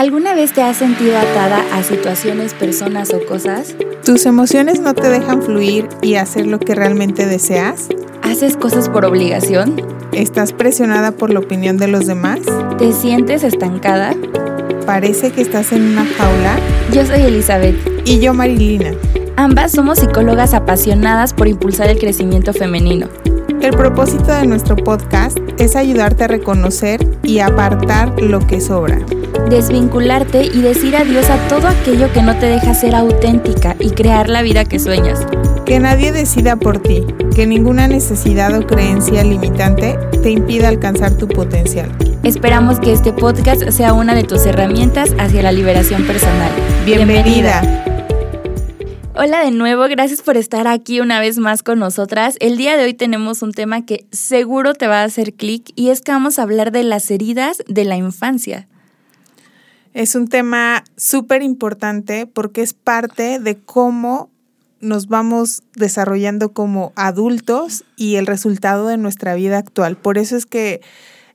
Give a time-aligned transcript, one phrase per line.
[0.00, 3.74] ¿Alguna vez te has sentido atada a situaciones, personas o cosas?
[4.02, 7.88] ¿Tus emociones no te dejan fluir y hacer lo que realmente deseas?
[8.22, 9.76] ¿Haces cosas por obligación?
[10.12, 12.40] ¿Estás presionada por la opinión de los demás?
[12.78, 14.14] ¿Te sientes estancada?
[14.86, 16.58] ¿Parece que estás en una jaula?
[16.94, 17.76] Yo soy Elizabeth.
[18.06, 18.94] Y yo Marilina.
[19.36, 23.06] Ambas somos psicólogas apasionadas por impulsar el crecimiento femenino.
[23.60, 28.98] El propósito de nuestro podcast es ayudarte a reconocer y apartar lo que sobra.
[29.48, 34.28] Desvincularte y decir adiós a todo aquello que no te deja ser auténtica y crear
[34.28, 35.26] la vida que sueñas.
[35.64, 37.04] Que nadie decida por ti,
[37.34, 41.90] que ninguna necesidad o creencia limitante te impida alcanzar tu potencial.
[42.22, 46.50] Esperamos que este podcast sea una de tus herramientas hacia la liberación personal.
[46.84, 47.62] Bienvenida.
[49.22, 52.36] Hola de nuevo, gracias por estar aquí una vez más con nosotras.
[52.40, 55.90] El día de hoy tenemos un tema que seguro te va a hacer clic y
[55.90, 58.66] es que vamos a hablar de las heridas de la infancia.
[59.92, 64.30] Es un tema súper importante porque es parte de cómo
[64.80, 69.96] nos vamos desarrollando como adultos y el resultado de nuestra vida actual.
[69.96, 70.80] Por eso es que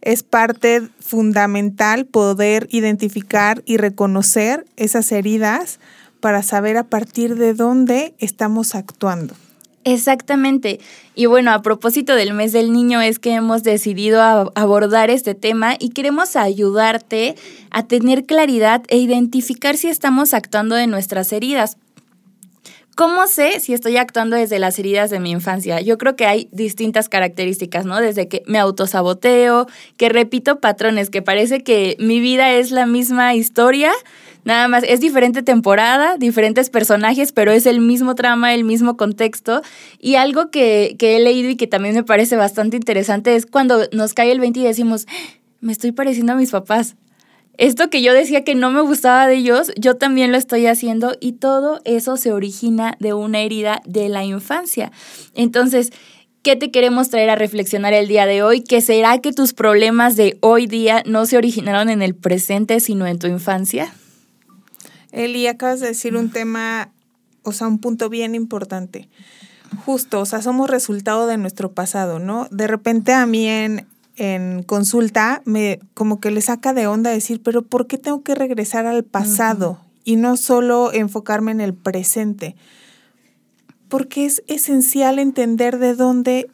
[0.01, 5.79] es parte fundamental poder identificar y reconocer esas heridas
[6.21, 9.35] para saber a partir de dónde estamos actuando.
[9.85, 10.79] Exactamente.
[11.13, 14.19] Y bueno, a propósito del mes del niño es que hemos decidido
[14.55, 17.35] abordar este tema y queremos ayudarte
[17.69, 21.77] a tener claridad e identificar si estamos actuando de nuestras heridas.
[22.95, 25.81] ¿Cómo sé si estoy actuando desde las heridas de mi infancia?
[25.81, 27.99] Yo creo que hay distintas características, ¿no?
[27.99, 33.35] Desde que me autosaboteo, que repito patrones, que parece que mi vida es la misma
[33.35, 33.91] historia,
[34.45, 39.63] Nada más, es diferente temporada, diferentes personajes, pero es el mismo trama, el mismo contexto.
[39.99, 44.13] Y algo que, he leído y que también me parece bastante interesante es cuando nos
[44.13, 45.07] cae el 20 y decimos,
[45.61, 46.95] me estoy pareciendo a mis papás.
[47.57, 51.15] Esto que yo decía que no me gustaba de ellos, yo también lo estoy haciendo
[51.19, 54.91] y todo eso se origina de una herida de la infancia.
[55.33, 55.91] Entonces,
[56.41, 58.61] ¿qué te queremos traer a reflexionar el día de hoy?
[58.61, 63.07] ¿Que será que tus problemas de hoy día no se originaron en el presente, sino
[63.07, 63.93] en tu infancia?
[65.11, 66.91] Eli, acabas de decir un tema,
[67.43, 69.07] o sea, un punto bien importante.
[69.85, 72.47] Justo, o sea, somos resultado de nuestro pasado, ¿no?
[72.51, 77.41] De repente a mí en, en consulta me como que le saca de onda decir,
[77.43, 82.55] pero ¿por qué tengo que regresar al pasado y no solo enfocarme en el presente?
[83.89, 86.49] Porque es esencial entender de dónde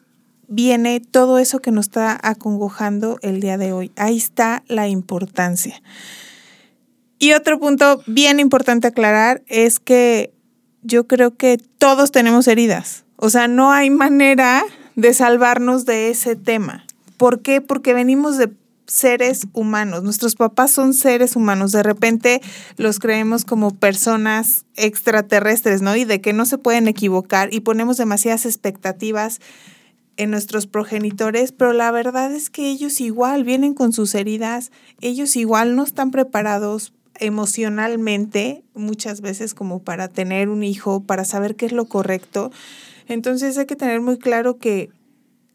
[0.48, 3.92] viene todo eso que nos está acongojando el día de hoy.
[3.96, 5.82] Ahí está la importancia.
[7.18, 10.34] Y otro punto bien importante aclarar es que
[10.82, 13.04] yo creo que todos tenemos heridas.
[13.16, 14.64] O sea, no hay manera
[14.96, 16.84] de salvarnos de ese tema.
[17.22, 17.60] ¿Por qué?
[17.60, 18.50] Porque venimos de
[18.88, 20.02] seres humanos.
[20.02, 21.70] Nuestros papás son seres humanos.
[21.70, 22.40] De repente
[22.78, 25.94] los creemos como personas extraterrestres, ¿no?
[25.94, 29.38] Y de que no se pueden equivocar y ponemos demasiadas expectativas
[30.16, 35.36] en nuestros progenitores, pero la verdad es que ellos igual vienen con sus heridas, ellos
[35.36, 41.66] igual no están preparados emocionalmente muchas veces como para tener un hijo, para saber qué
[41.66, 42.50] es lo correcto.
[43.06, 44.90] Entonces hay que tener muy claro que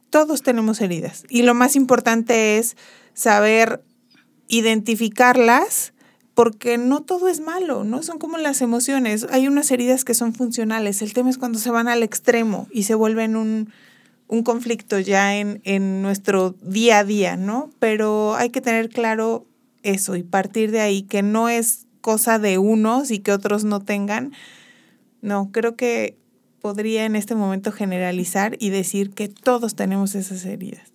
[0.09, 2.77] todos tenemos heridas y lo más importante es
[3.13, 3.83] saber
[4.47, 5.93] identificarlas
[6.33, 8.03] porque no todo es malo, ¿no?
[8.03, 9.25] Son como las emociones.
[9.31, 11.01] Hay unas heridas que son funcionales.
[11.01, 13.71] El tema es cuando se van al extremo y se vuelven un,
[14.27, 17.71] un conflicto ya en, en nuestro día a día, ¿no?
[17.79, 19.47] Pero hay que tener claro
[19.81, 23.81] eso y partir de ahí, que no es cosa de unos y que otros no
[23.81, 24.31] tengan.
[25.21, 26.17] No, creo que
[26.61, 30.91] podría en este momento generalizar y decir que todos tenemos esas heridas.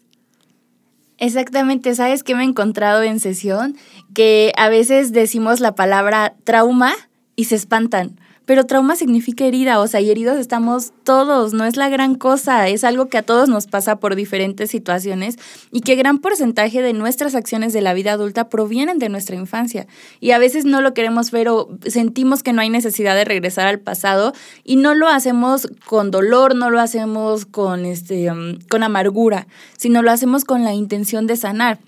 [1.18, 3.76] Exactamente, ¿sabes qué me he encontrado en sesión?
[4.12, 6.92] Que a veces decimos la palabra trauma
[7.36, 8.18] y se espantan.
[8.44, 12.69] Pero trauma significa herida, o sea, y heridos estamos todos, no es la gran cosa,
[12.69, 15.38] es algo que a todos nos pasa por diferentes situaciones
[15.70, 19.86] y que gran porcentaje de nuestras acciones de la vida adulta provienen de nuestra infancia.
[20.20, 23.66] Y a veces no lo queremos ver o sentimos que no hay necesidad de regresar
[23.66, 24.33] al pasado
[24.65, 29.47] y no lo hacemos con dolor, no lo hacemos con, este, um, con amargura,
[29.77, 31.78] sino lo hacemos con la intención de sanar.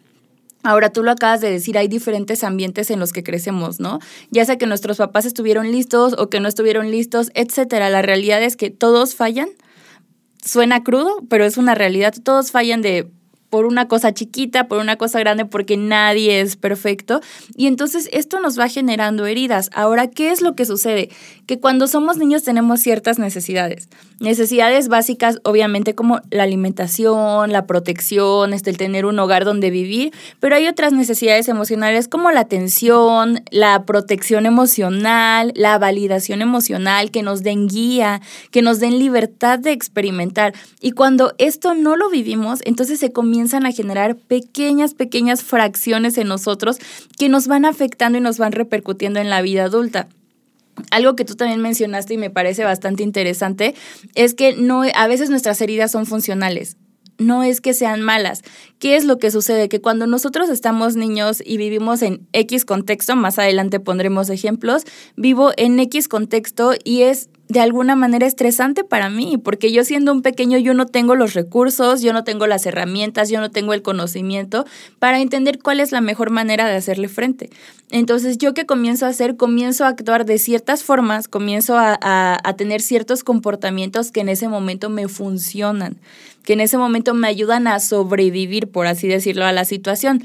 [0.65, 4.01] Ahora tú lo acabas de decir, hay diferentes ambientes en los que crecemos, ¿no?
[4.31, 7.91] Ya sea que nuestros papás estuvieron listos o que no estuvieron listos, etcétera.
[7.91, 9.51] La realidad es que todos fallan.
[10.43, 12.15] Suena crudo, pero es una realidad.
[12.23, 13.11] Todos fallan de
[13.55, 17.21] por una cosa chiquita, por una cosa grande, porque nadie es perfecto.
[17.55, 19.71] Y entonces esto nos va generando heridas.
[19.73, 21.09] Ahora, ¿qué es lo que sucede?
[21.47, 23.89] Que cuando somos niños tenemos ciertas necesidades.
[24.25, 30.13] Necesidades básicas, obviamente, como la alimentación, la protección, este, el tener un hogar donde vivir,
[30.41, 37.23] pero hay otras necesidades emocionales como la atención, la protección emocional, la validación emocional, que
[37.23, 40.55] nos den guía, que nos den libertad de experimentar.
[40.81, 46.29] Y cuando esto no lo vivimos, entonces se comienzan a generar pequeñas, pequeñas fracciones en
[46.29, 46.79] nosotros
[47.19, 50.09] que nos van afectando y nos van repercutiendo en la vida adulta.
[50.91, 53.75] Algo que tú también mencionaste y me parece bastante interesante
[54.15, 56.77] es que no, a veces nuestras heridas son funcionales
[57.19, 58.43] no es que sean malas.
[58.79, 59.69] ¿Qué es lo que sucede?
[59.69, 64.83] Que cuando nosotros estamos niños y vivimos en X contexto, más adelante pondremos ejemplos,
[65.17, 70.11] vivo en X contexto y es de alguna manera estresante para mí, porque yo siendo
[70.11, 73.75] un pequeño yo no tengo los recursos, yo no tengo las herramientas, yo no tengo
[73.75, 74.67] el conocimiento
[74.99, 77.51] para entender cuál es la mejor manera de hacerle frente.
[77.93, 82.57] Entonces yo que comienzo a hacer, comienzo a actuar de ciertas formas, comienzo a, a
[82.57, 85.97] tener ciertos comportamientos que en ese momento me funcionan,
[86.43, 90.25] que en ese momento me ayudan a sobrevivir, por así decirlo, a la situación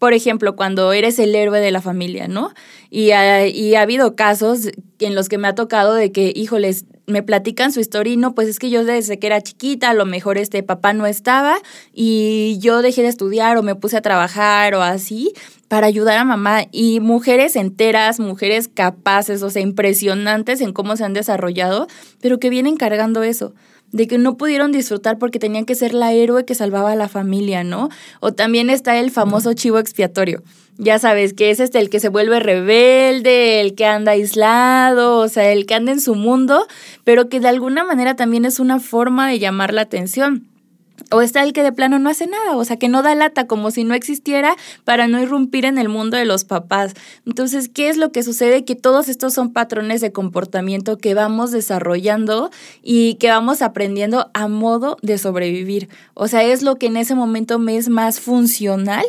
[0.00, 2.54] por ejemplo, cuando eres el héroe de la familia, ¿no?
[2.88, 6.86] Y ha, y ha habido casos en los que me ha tocado de que, híjoles,
[7.06, 9.94] me platican su historia y no, pues es que yo desde que era chiquita, a
[9.94, 11.58] lo mejor este papá no estaba
[11.92, 15.34] y yo dejé de estudiar o me puse a trabajar o así
[15.68, 21.04] para ayudar a mamá y mujeres enteras, mujeres capaces, o sea, impresionantes en cómo se
[21.04, 21.88] han desarrollado,
[22.22, 23.52] pero que vienen cargando eso
[23.92, 27.08] de que no pudieron disfrutar porque tenían que ser la héroe que salvaba a la
[27.08, 27.88] familia, ¿no?
[28.20, 30.42] O también está el famoso chivo expiatorio.
[30.78, 35.28] Ya sabes, que es este el que se vuelve rebelde, el que anda aislado, o
[35.28, 36.66] sea, el que anda en su mundo,
[37.04, 40.46] pero que de alguna manera también es una forma de llamar la atención.
[41.10, 43.46] O está el que de plano no hace nada, o sea, que no da lata
[43.46, 46.94] como si no existiera para no irrumpir en el mundo de los papás.
[47.26, 48.64] Entonces, ¿qué es lo que sucede?
[48.64, 52.50] Que todos estos son patrones de comportamiento que vamos desarrollando
[52.82, 55.88] y que vamos aprendiendo a modo de sobrevivir.
[56.14, 59.04] O sea, es lo que en ese momento me es más funcional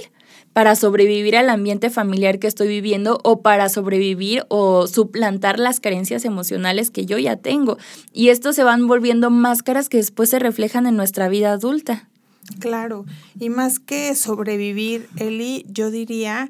[0.54, 6.26] para sobrevivir al ambiente familiar que estoy viviendo o para sobrevivir o suplantar las carencias
[6.26, 7.78] emocionales que yo ya tengo.
[8.12, 12.10] Y esto se van volviendo máscaras que después se reflejan en nuestra vida adulta.
[12.60, 13.06] Claro,
[13.40, 16.50] y más que sobrevivir, Eli, yo diría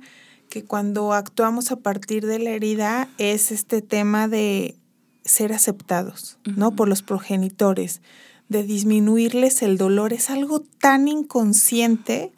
[0.50, 4.76] que cuando actuamos a partir de la herida es este tema de
[5.24, 6.76] ser aceptados, ¿no?
[6.76, 8.02] Por los progenitores,
[8.50, 10.12] de disminuirles el dolor.
[10.12, 12.32] Es algo tan inconsciente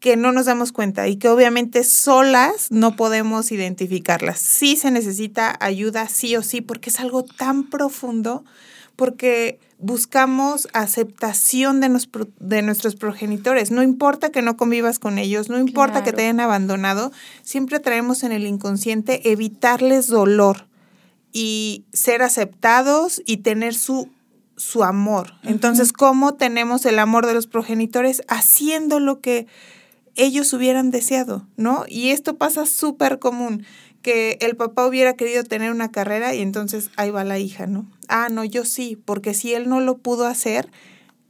[0.00, 4.40] que no nos damos cuenta y que obviamente solas no podemos identificarlas.
[4.40, 8.42] Sí se necesita ayuda, sí o sí, porque es algo tan profundo,
[8.96, 12.00] porque buscamos aceptación de,
[12.38, 13.70] de nuestros progenitores.
[13.70, 17.12] No importa que no convivas con ellos, no importa que te hayan abandonado,
[17.42, 20.66] siempre traemos en el inconsciente evitarles dolor
[21.32, 24.08] y ser aceptados y tener su
[24.56, 25.32] su amor.
[25.42, 28.22] Entonces, ¿cómo tenemos el amor de los progenitores?
[28.28, 29.46] Haciendo lo que
[30.24, 31.84] ellos hubieran deseado, ¿no?
[31.88, 33.64] Y esto pasa súper común,
[34.02, 37.86] que el papá hubiera querido tener una carrera y entonces ahí va la hija, ¿no?
[38.08, 40.70] Ah, no, yo sí, porque si él no lo pudo hacer,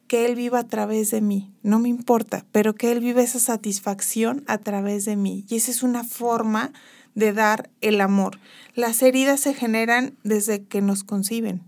[0.06, 3.38] que él viva a través de mí, no me importa, pero que él viva esa
[3.38, 5.44] satisfacción a través de mí.
[5.48, 6.72] Y esa es una forma
[7.14, 8.40] de dar el amor.
[8.74, 11.62] Las heridas se generan desde que nos conciben,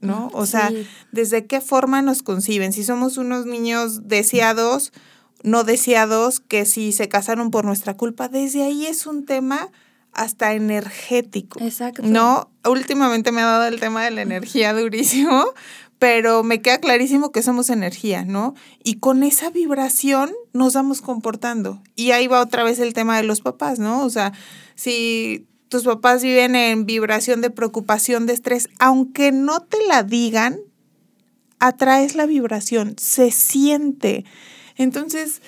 [0.00, 0.30] ¿no?
[0.34, 0.70] O sea,
[1.10, 2.72] desde qué forma nos conciben.
[2.72, 4.92] Si somos unos niños deseados,
[5.46, 9.70] no deseados que si se casaron por nuestra culpa, desde ahí es un tema
[10.12, 11.60] hasta energético.
[11.62, 12.02] Exacto.
[12.04, 15.44] No, últimamente me ha dado el tema de la energía durísimo,
[16.00, 18.54] pero me queda clarísimo que somos energía, ¿no?
[18.82, 21.80] Y con esa vibración nos vamos comportando.
[21.94, 24.02] Y ahí va otra vez el tema de los papás, ¿no?
[24.02, 24.32] O sea,
[24.74, 30.58] si tus papás viven en vibración de preocupación, de estrés, aunque no te la digan,
[31.60, 34.24] atraes la vibración, se siente.
[34.76, 35.40] Entonces,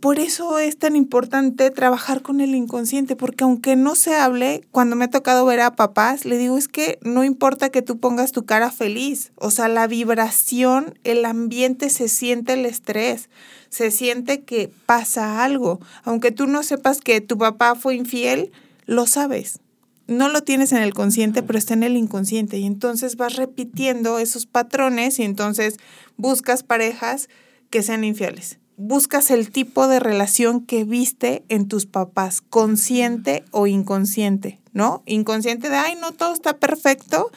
[0.00, 4.96] por eso es tan importante trabajar con el inconsciente, porque aunque no se hable, cuando
[4.96, 8.32] me ha tocado ver a papás, le digo, es que no importa que tú pongas
[8.32, 13.28] tu cara feliz, o sea, la vibración, el ambiente se siente el estrés,
[13.68, 18.52] se siente que pasa algo, aunque tú no sepas que tu papá fue infiel,
[18.86, 19.60] lo sabes.
[20.06, 24.18] No lo tienes en el consciente, pero está en el inconsciente y entonces vas repitiendo
[24.18, 25.76] esos patrones y entonces
[26.16, 27.28] buscas parejas
[27.70, 28.58] que sean infieles.
[28.76, 35.02] Buscas el tipo de relación que viste en tus papás, consciente o inconsciente, ¿no?
[35.06, 37.30] Inconsciente de, ay, no, todo está perfecto,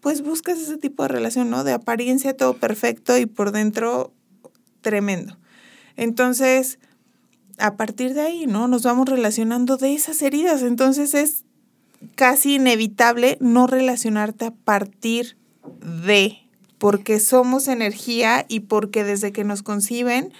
[0.00, 1.64] pues buscas ese tipo de relación, ¿no?
[1.64, 4.12] De apariencia todo perfecto y por dentro
[4.80, 5.36] tremendo.
[5.96, 6.78] Entonces,
[7.58, 8.68] a partir de ahí, ¿no?
[8.68, 10.62] Nos vamos relacionando de esas heridas.
[10.62, 11.44] Entonces es
[12.14, 15.36] casi inevitable no relacionarte a partir
[15.80, 16.38] de,
[16.78, 20.32] porque somos energía y porque desde que nos conciben,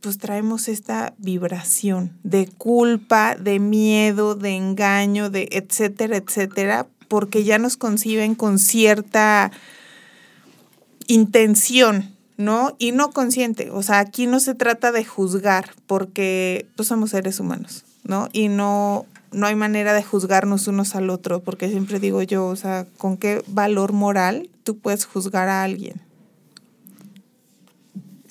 [0.00, 7.58] pues traemos esta vibración de culpa, de miedo, de engaño, de etcétera, etcétera, porque ya
[7.58, 9.50] nos conciben con cierta
[11.06, 12.76] intención, ¿no?
[12.78, 13.70] Y no consciente.
[13.70, 18.28] O sea, aquí no se trata de juzgar, porque pues, somos seres humanos, ¿no?
[18.32, 22.56] Y no, no hay manera de juzgarnos unos al otro, porque siempre digo yo, o
[22.56, 26.00] sea, ¿con qué valor moral tú puedes juzgar a alguien?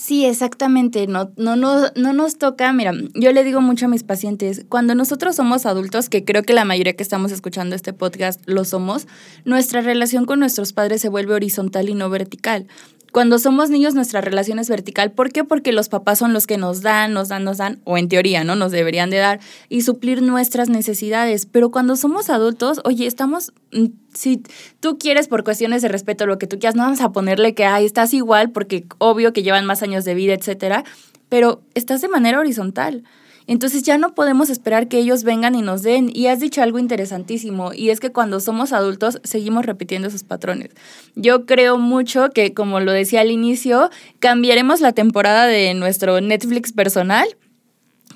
[0.06, 1.08] Sí, exactamente.
[1.08, 4.94] No, no, no, no nos toca, mira, yo le digo mucho a mis pacientes, cuando
[4.94, 9.08] nosotros somos adultos, que creo que la mayoría que estamos escuchando este podcast lo somos,
[9.46, 12.68] nuestra relación con nuestros padres se vuelve horizontal y no vertical.
[13.16, 15.14] Cuando somos niños nuestra relación es vertical.
[15.14, 15.46] ¿Por qué?
[15.46, 18.44] Porque los papás son los que nos dan, nos dan, nos dan, o en teoría,
[18.44, 18.58] ¿no?
[18.58, 21.46] Nos deberían de dar y suplir nuestras necesidades.
[21.46, 24.44] Pero cuando somos adultos, oye, estamos, mm, si
[24.82, 27.64] tú quieres por cuestiones de respeto lo que tú quieras, no vamos a ponerle que,
[27.64, 30.84] ay, estás igual porque obvio que llevan más años de vida, etcétera,
[31.30, 33.06] pero estás de manera horizontal.
[33.48, 36.10] Entonces ya no podemos esperar que ellos vengan y nos den.
[36.14, 40.72] Y has dicho algo interesantísimo, y es que cuando somos adultos seguimos repitiendo esos patrones.
[41.16, 46.72] Yo creo mucho que, como lo decía al inicio, cambiaremos la temporada de nuestro Netflix
[46.72, 47.28] personal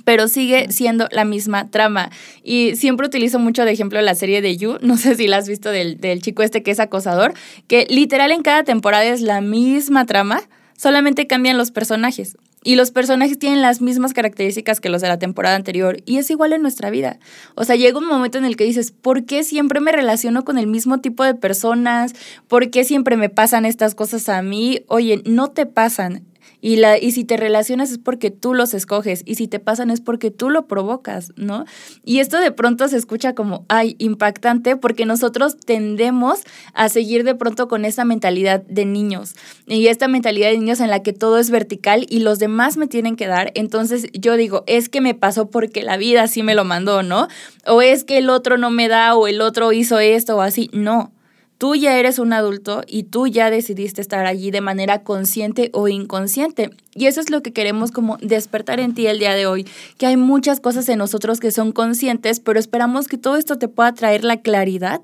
[0.05, 2.09] pero sigue siendo la misma trama.
[2.43, 5.47] Y siempre utilizo mucho de ejemplo la serie de You, no sé si la has
[5.47, 7.35] visto del, del, chico este que es acosador,
[7.67, 10.41] que literal en cada temporada es la misma trama,
[10.75, 12.37] solamente cambian los personajes.
[12.63, 15.97] Y los personajes tienen las mismas características que los de la temporada anterior.
[16.05, 17.19] Y es igual en nuestra vida.
[17.55, 20.57] O sea, llega un momento en el que dices, ¿por qué siempre me relaciono con
[20.57, 22.13] el mismo tipo de personas?
[22.47, 24.81] ¿Por qué siempre me pasan estas cosas a mí?
[24.87, 26.25] Oye, no te pasan.
[26.61, 29.91] Y, la, y si te relacionas es porque tú los escoges y si te pasan
[29.91, 31.65] es porque tú lo provocas, ¿no?
[32.03, 36.41] Y esto de pronto se escucha como, ay, impactante porque nosotros tendemos
[36.73, 39.35] a seguir de pronto con esa mentalidad de niños
[39.67, 42.87] y esta mentalidad de niños en la que todo es vertical y los demás me
[42.87, 43.51] tienen que dar.
[43.55, 47.27] Entonces yo digo, es que me pasó porque la vida sí me lo mandó, ¿no?
[47.65, 50.69] O es que el otro no me da o el otro hizo esto o así.
[50.73, 51.11] No
[51.59, 55.89] Tú ya eres un adulto y tú ya decidiste estar allí de manera consciente o
[55.89, 56.69] inconsciente.
[56.95, 60.05] Y eso es lo que queremos como despertar en ti el día de hoy, que
[60.05, 63.93] hay muchas cosas en nosotros que son conscientes, pero esperamos que todo esto te pueda
[63.93, 65.01] traer la claridad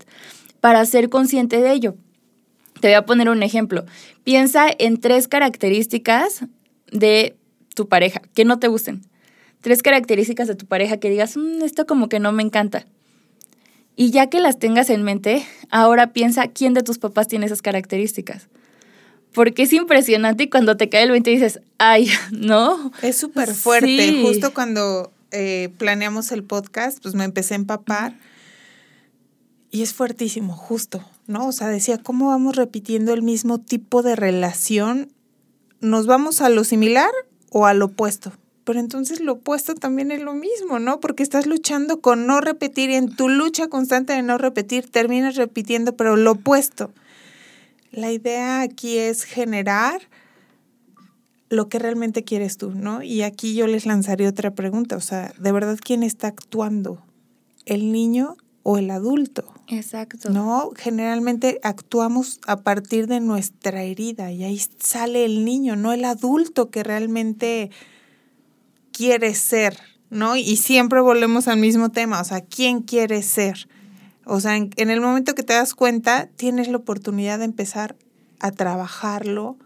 [0.62, 1.96] para ser consciente de ello.
[2.80, 3.84] Te voy a poner un ejemplo.
[4.24, 6.46] Piensa en tres características
[6.90, 7.36] de
[7.76, 9.02] tu pareja que no te gusten.
[9.60, 12.86] Tres características de tu pareja que digas, mm, esto como que no me encanta.
[13.96, 17.62] Y ya que las tengas en mente, ahora piensa quién de tus papás tiene esas
[17.62, 18.48] características.
[19.34, 22.92] Porque es impresionante y cuando te cae el 20 dices, ay, ¿no?
[23.02, 24.22] Es súper fuerte.
[24.22, 28.14] Justo cuando eh, planeamos el podcast, pues me empecé a empapar.
[29.72, 31.48] Y es fuertísimo, justo, ¿no?
[31.48, 35.12] O sea, decía, ¿cómo vamos repitiendo el mismo tipo de relación?
[35.82, 37.12] ¿Nos vamos a lo similar
[37.50, 38.32] o al opuesto?
[38.65, 41.00] Pero entonces lo opuesto también es lo mismo, ¿no?
[41.00, 45.36] Porque estás luchando con no repetir y en tu lucha constante de no repetir terminas
[45.36, 46.91] repitiendo, pero lo opuesto.
[47.91, 50.01] La idea aquí es generar
[51.50, 53.03] lo que realmente quieres tú, ¿no?
[53.03, 57.01] Y aquí yo les lanzaré otra pregunta, o sea, ¿de verdad quién está actuando?
[57.65, 59.53] ¿El niño o el adulto?
[59.67, 60.29] Exacto.
[60.31, 66.03] No, generalmente actuamos a partir de nuestra herida y ahí sale el niño, no el
[66.03, 67.69] adulto que realmente
[68.96, 69.78] quieres ser,
[70.10, 70.38] ¿no?
[70.38, 73.68] Y siempre volvemos al mismo tema, o sea, ¿quién quieres ser?
[74.25, 77.98] O sea, en, el momento que te das cuenta, tienes la oportunidad de empezar
[78.40, 79.58] a trabajarlo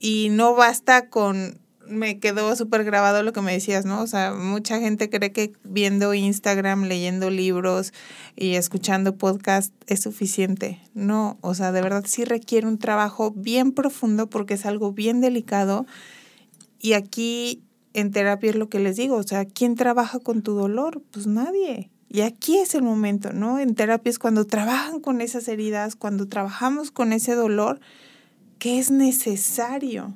[0.00, 4.02] y no basta con, me quedó súper grabado lo que me decías, ¿no?
[4.02, 7.92] O sea, mucha gente cree que viendo Instagram, leyendo libros
[8.34, 10.82] y escuchando podcast es suficiente.
[10.94, 15.20] No, o sea, de verdad sí requiere un trabajo bien profundo porque es algo bien
[15.20, 15.86] delicado.
[16.80, 17.62] Y aquí
[17.94, 21.02] en terapia es lo que les digo, o sea, ¿quién trabaja con tu dolor?
[21.10, 21.90] Pues nadie.
[22.10, 23.58] Y aquí es el momento, ¿no?
[23.58, 27.80] En terapia es cuando trabajan con esas heridas, cuando trabajamos con ese dolor,
[28.58, 30.14] que es necesario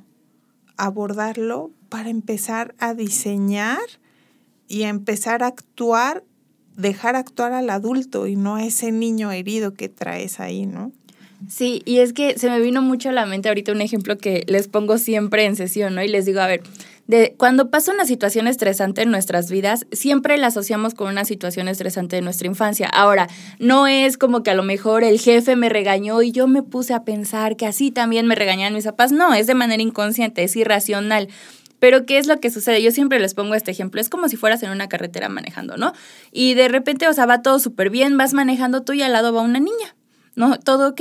[0.76, 3.78] abordarlo para empezar a diseñar
[4.68, 6.24] y a empezar a actuar,
[6.76, 10.92] dejar actuar al adulto y no a ese niño herido que traes ahí, ¿no?
[11.48, 14.44] Sí, y es que se me vino mucho a la mente ahorita un ejemplo que
[14.46, 16.02] les pongo siempre en sesión, ¿no?
[16.02, 16.62] Y les digo, a ver,
[17.12, 21.68] de cuando pasa una situación estresante en nuestras vidas, siempre la asociamos con una situación
[21.68, 22.88] estresante de nuestra infancia.
[22.88, 23.28] Ahora,
[23.58, 26.94] no es como que a lo mejor el jefe me regañó y yo me puse
[26.94, 29.12] a pensar que así también me regañaban mis papás.
[29.12, 31.28] No, es de manera inconsciente, es irracional.
[31.78, 32.80] Pero ¿qué es lo que sucede?
[32.80, 34.00] Yo siempre les pongo este ejemplo.
[34.00, 35.92] Es como si fueras en una carretera manejando, ¿no?
[36.30, 39.34] Y de repente, o sea, va todo súper bien, vas manejando tú y al lado
[39.34, 39.94] va una niña.
[40.34, 40.58] ¿No?
[40.58, 41.00] Todo ok.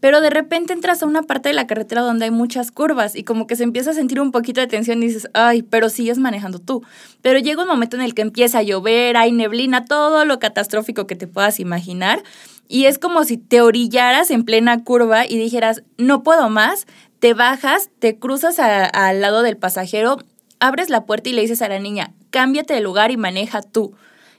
[0.00, 3.24] Pero de repente entras a una parte de la carretera donde hay muchas curvas y
[3.24, 6.18] como que se empieza a sentir un poquito de tensión y dices, ay, pero sigues
[6.18, 6.82] manejando tú.
[7.22, 11.06] Pero llega un momento en el que empieza a llover, hay neblina, todo lo catastrófico
[11.06, 12.22] que te puedas imaginar.
[12.68, 16.86] Y es como si te orillaras en plena curva y dijeras, no puedo más,
[17.20, 20.18] te bajas, te cruzas al lado del pasajero,
[20.58, 23.94] abres la puerta y le dices a la niña, cámbiate de lugar y maneja tú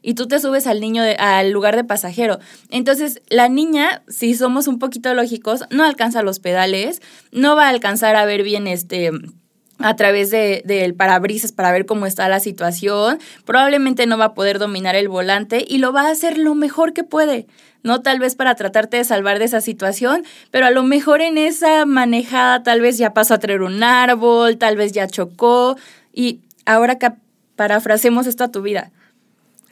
[0.08, 2.40] y tú te subes al niño al lugar de pasajero.
[2.70, 7.02] Entonces, la niña, si somos un poquito lógicos, no alcanza los pedales,
[7.34, 9.12] no va a alcanzar a ver bien este
[9.80, 14.34] a través del de, parabrisas para ver cómo está la situación, probablemente no va a
[14.34, 17.46] poder dominar el volante y lo va a hacer lo mejor que puede,
[17.84, 18.02] ¿no?
[18.02, 21.86] Tal vez para tratarte de salvar de esa situación, pero a lo mejor en esa
[21.86, 25.76] manejada tal vez ya pasó a traer un árbol, tal vez ya chocó
[26.14, 27.12] y ahora que
[27.58, 28.94] parafrasemos esto a tu vida.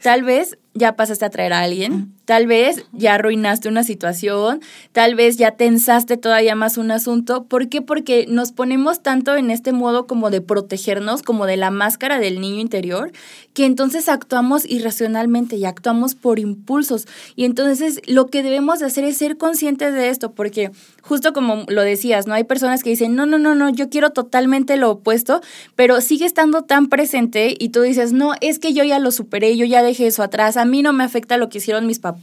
[0.06, 5.16] Tal vez ya pasaste a traer a alguien, tal vez ya arruinaste una situación, tal
[5.16, 7.46] vez ya tensaste todavía más un asunto.
[7.46, 7.82] ¿Por qué?
[7.82, 12.42] Porque nos ponemos tanto en este modo como de protegernos, como de la máscara del
[12.42, 13.12] niño interior,
[13.54, 17.08] que entonces actuamos irracionalmente y actuamos por impulsos.
[17.36, 21.66] Y entonces lo que debemos de hacer es ser conscientes de esto, porque justo como
[21.68, 22.34] lo decías, ¿no?
[22.34, 25.42] Hay personas que dicen, no, no, no, no, yo quiero totalmente lo opuesto,
[25.76, 29.56] pero sigue estando tan presente y tú dices, no, es que yo ya lo superé,
[29.56, 32.15] yo ya dejé eso atrás a mí no me afecta lo que hicieron mis papás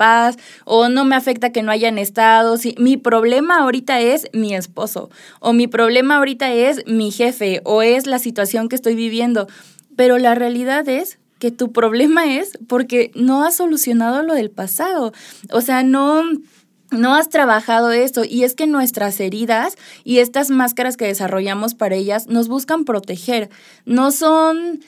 [0.65, 2.57] o no me afecta que no hayan estado.
[2.57, 7.83] Si, mi problema ahorita es mi esposo o mi problema ahorita es mi jefe o
[7.83, 9.47] es la situación que estoy viviendo.
[9.97, 15.13] Pero la realidad es que tu problema es porque no has solucionado lo del pasado.
[15.51, 16.23] O sea, no
[16.93, 21.97] no has trabajado esto y es que nuestras heridas y estas máscaras que desarrollamos para
[21.97, 23.49] ellas nos buscan proteger.
[23.87, 24.81] No son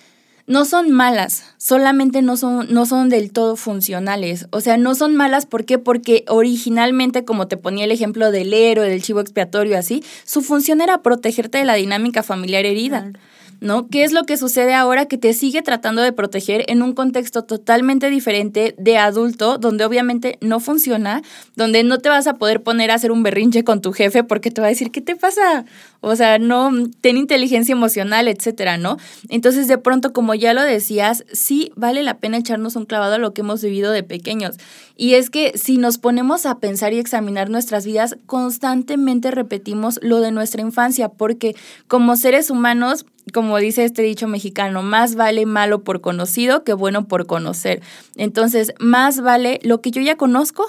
[0.46, 4.46] no son malas, solamente no son, no son del todo funcionales.
[4.50, 5.78] O sea, no son malas, ¿por qué?
[5.78, 10.80] Porque originalmente, como te ponía el ejemplo del héroe, del chivo expiatorio, así, su función
[10.80, 13.12] era protegerte de la dinámica familiar herida.
[13.60, 13.88] ¿no?
[13.88, 17.44] ¿Qué es lo que sucede ahora que te sigue tratando de proteger en un contexto
[17.44, 21.22] totalmente diferente de adulto, donde obviamente no funciona,
[21.56, 24.50] donde no te vas a poder poner a hacer un berrinche con tu jefe porque
[24.50, 25.64] te va a decir, ¿qué te pasa?
[26.04, 28.98] O sea, no, ten inteligencia emocional, etcétera, ¿no?
[29.30, 33.18] Entonces, de pronto, como ya lo decías, sí vale la pena echarnos un clavado a
[33.18, 34.56] lo que hemos vivido de pequeños.
[34.96, 40.20] Y es que si nos ponemos a pensar y examinar nuestras vidas, constantemente repetimos lo
[40.20, 41.56] de nuestra infancia, porque
[41.88, 47.08] como seres humanos, como dice este dicho mexicano, más vale malo por conocido que bueno
[47.08, 47.80] por conocer.
[48.16, 50.66] Entonces, más vale lo que yo ya conozco,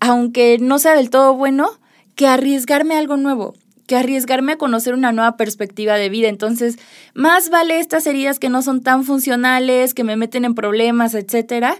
[0.00, 1.68] aunque no sea del todo bueno,
[2.14, 3.54] que arriesgarme a algo nuevo
[3.86, 6.28] que arriesgarme a conocer una nueva perspectiva de vida.
[6.28, 6.78] Entonces,
[7.14, 11.76] más vale estas heridas que no son tan funcionales, que me meten en problemas, etcétera,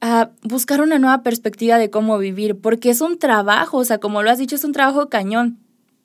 [0.00, 4.22] a buscar una nueva perspectiva de cómo vivir, porque es un trabajo, o sea, como
[4.22, 5.58] lo has dicho, es un trabajo cañón.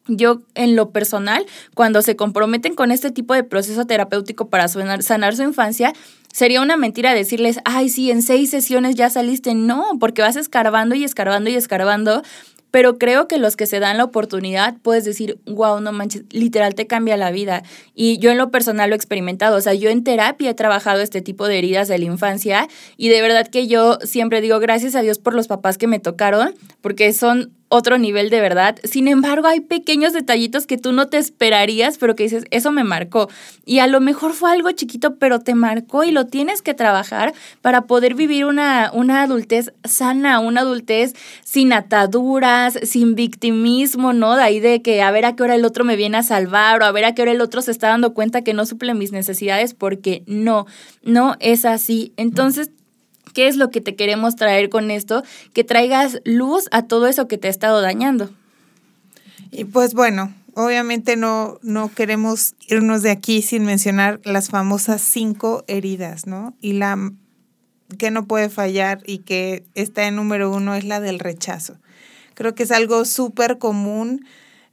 [0.07, 5.35] Yo, en lo personal, cuando se comprometen con este tipo de proceso terapéutico para sanar
[5.35, 5.93] su infancia,
[6.33, 9.55] sería una mentira decirles, ay, sí, en seis sesiones ya saliste.
[9.55, 12.21] No, porque vas escarbando y escarbando y escarbando
[12.73, 16.73] pero creo que los que se dan la oportunidad puedes decir, wow, no manches, literal
[16.73, 17.61] te cambia la vida.
[17.93, 21.01] Y yo en lo personal lo he experimentado, o sea, yo en terapia he trabajado
[21.01, 24.95] este tipo de heridas de la infancia y de verdad que yo siempre digo gracias
[24.95, 28.77] a Dios por los papás que me tocaron, porque son otro nivel de verdad.
[28.83, 32.83] Sin embargo, hay pequeños detallitos que tú no te esperarías, pero que dices, eso me
[32.83, 33.29] marcó.
[33.65, 37.33] Y a lo mejor fue algo chiquito, pero te marcó y lo tienes que trabajar
[37.61, 44.35] para poder vivir una, una adultez sana, una adultez sin ataduras, sin victimismo, ¿no?
[44.35, 46.81] De ahí de que a ver a qué hora el otro me viene a salvar
[46.81, 48.93] o a ver a qué hora el otro se está dando cuenta que no suple
[48.93, 50.67] mis necesidades, porque no,
[51.01, 52.13] no es así.
[52.17, 52.69] Entonces,
[53.33, 55.23] ¿Qué es lo que te queremos traer con esto?
[55.53, 58.29] Que traigas luz a todo eso que te ha estado dañando.
[59.51, 65.63] Y pues bueno, obviamente no, no queremos irnos de aquí sin mencionar las famosas cinco
[65.67, 66.55] heridas, ¿no?
[66.61, 67.11] Y la
[67.97, 71.77] que no puede fallar y que está en número uno es la del rechazo.
[72.33, 74.25] Creo que es algo súper común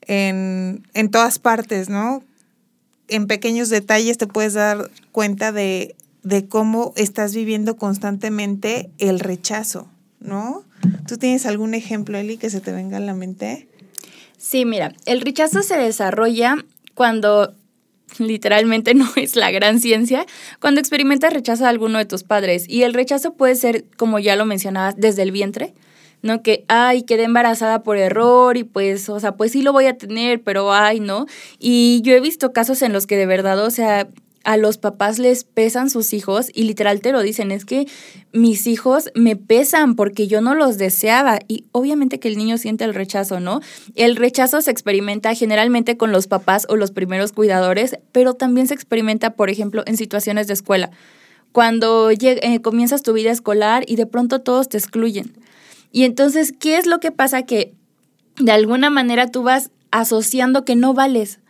[0.03, 2.23] en, en todas partes, ¿no?
[3.09, 9.89] En pequeños detalles te puedes dar cuenta de de cómo estás viviendo constantemente el rechazo,
[10.21, 10.65] ¿no?
[11.07, 13.69] ¿Tú tienes algún ejemplo, Eli, que se te venga a la mente?
[14.37, 16.57] Sí, mira, el rechazo se desarrolla
[16.95, 17.55] cuando
[18.19, 20.27] literalmente no es la gran ciencia,
[20.61, 22.69] cuando experimentas rechazo a alguno de tus padres.
[22.69, 25.75] Y el rechazo puede ser, como ya lo mencionabas, desde el vientre,
[26.23, 26.43] ¿no?
[26.43, 29.97] Que, ay, quedé embarazada por error y pues, o sea, pues sí lo voy a
[29.97, 31.27] tener, pero ay, ¿no?
[31.59, 34.09] Y yo he visto casos en los que de verdad, o sea,
[34.45, 37.87] a los papás les pesan sus hijos y literal te lo dicen, es que
[38.33, 42.85] mis hijos me pesan porque yo no los deseaba y obviamente que el niño siente
[42.85, 43.61] el rechazo, ¿no?
[43.95, 48.75] El rechazo se experimenta generalmente con los papás o los primeros cuidadores, pero también se
[48.75, 50.91] experimenta, por ejemplo, en situaciones de escuela.
[51.53, 55.35] Cuando eh, comienzas tu vida escolar y de pronto todos te excluyen.
[55.93, 57.43] Y entonces, ¿qué es lo que pasa?
[57.43, 57.75] Que
[58.39, 61.41] de alguna manera tú vas asociando que no vales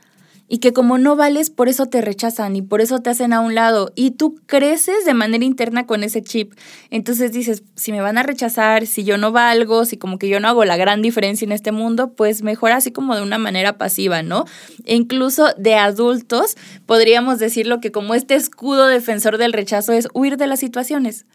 [0.53, 3.41] y que como no vales, por eso te rechazan y por eso te hacen a
[3.41, 6.55] un lado y tú creces de manera interna con ese chip.
[6.91, 10.41] Entonces dices, si me van a rechazar, si yo no valgo, si como que yo
[10.41, 13.79] no hago la gran diferencia en este mundo, pues mejor así como de una manera
[13.79, 14.45] pasiva, ¿no?
[14.87, 20.37] E incluso de adultos podríamos decirlo que como este escudo defensor del rechazo es huir
[20.37, 21.27] de las situaciones.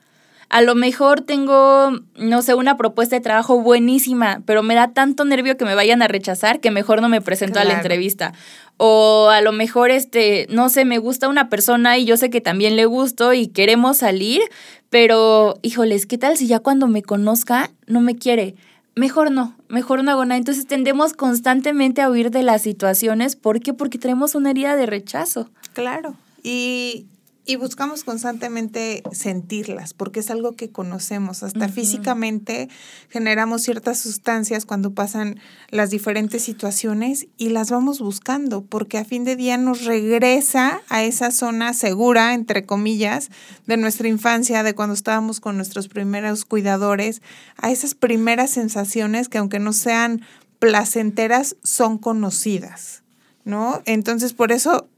[0.50, 5.26] A lo mejor tengo, no sé, una propuesta de trabajo buenísima, pero me da tanto
[5.26, 8.34] nervio que me vayan a rechazar que mejor no me presento a la entrevista.
[8.78, 12.42] O a lo mejor, este, no sé, me gusta una persona y yo sé que
[12.42, 14.42] también le gusto y queremos salir,
[14.90, 18.56] pero, híjoles, ¿qué tal si ya cuando me conozca no me quiere?
[18.96, 20.38] Mejor no, mejor no hago nada.
[20.38, 23.36] Entonces tendemos constantemente a huir de las situaciones.
[23.36, 23.74] ¿Por qué?
[23.74, 25.50] Porque tenemos una herida de rechazo.
[25.74, 26.16] Claro.
[26.44, 27.08] Y
[27.46, 31.44] y buscamos constantemente sentirlas, porque es algo que conocemos.
[31.44, 32.70] Hasta físicamente
[33.10, 39.24] generamos ciertas sustancias cuando pasan las diferentes situaciones y las vamos buscando, porque a fin
[39.24, 43.30] de día nos regresa a esa zona segura, entre comillas,
[43.68, 47.22] de nuestra infancia, de cuando estábamos con nuestros primeros cuidadores,
[47.58, 50.22] a esas primeras sensaciones que aunque no sean
[50.60, 53.04] placenteras, son conocidas.
[53.44, 53.84] ¿No?
[53.86, 54.90] Entonces, por eso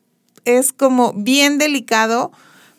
[0.48, 2.32] es como bien delicado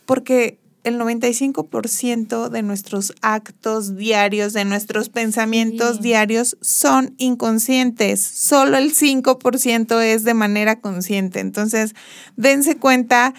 [0.06, 8.22] porque el 95% de nuestros actos diarios, de nuestros pensamientos diarios son inconscientes.
[8.22, 11.40] Solo el 5% es de manera consciente.
[11.40, 11.94] Entonces,
[12.36, 13.34] dense cuenta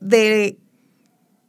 [0.00, 0.58] de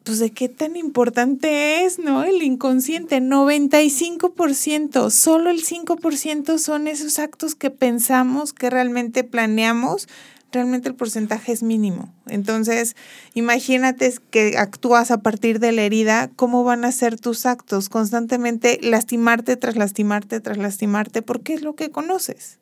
[0.03, 2.23] pues de qué tan importante es, ¿no?
[2.23, 10.07] El inconsciente, 95%, solo el 5% son esos actos que pensamos, que realmente planeamos,
[10.51, 12.13] realmente el porcentaje es mínimo.
[12.27, 12.95] Entonces,
[13.33, 17.89] imagínate que actúas a partir de la herida, ¿cómo van a ser tus actos?
[17.89, 22.57] Constantemente lastimarte tras lastimarte tras lastimarte, porque es lo que conoces,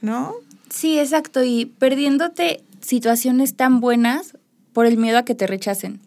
[0.00, 0.34] ¿no?
[0.70, 1.42] Sí, exacto.
[1.44, 4.36] Y perdiéndote situaciones tan buenas
[4.72, 6.00] por el miedo a que te rechacen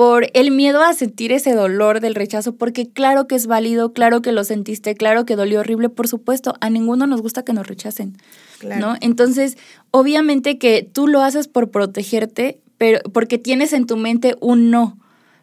[0.00, 4.22] por el miedo a sentir ese dolor del rechazo, porque claro que es válido, claro
[4.22, 7.66] que lo sentiste, claro que dolió horrible, por supuesto, a ninguno nos gusta que nos
[7.66, 8.16] rechacen,
[8.62, 8.96] ¿no?
[9.00, 9.56] Entonces,
[9.90, 14.98] obviamente que tú lo haces por protegerte, pero porque tienes en tu mente un no.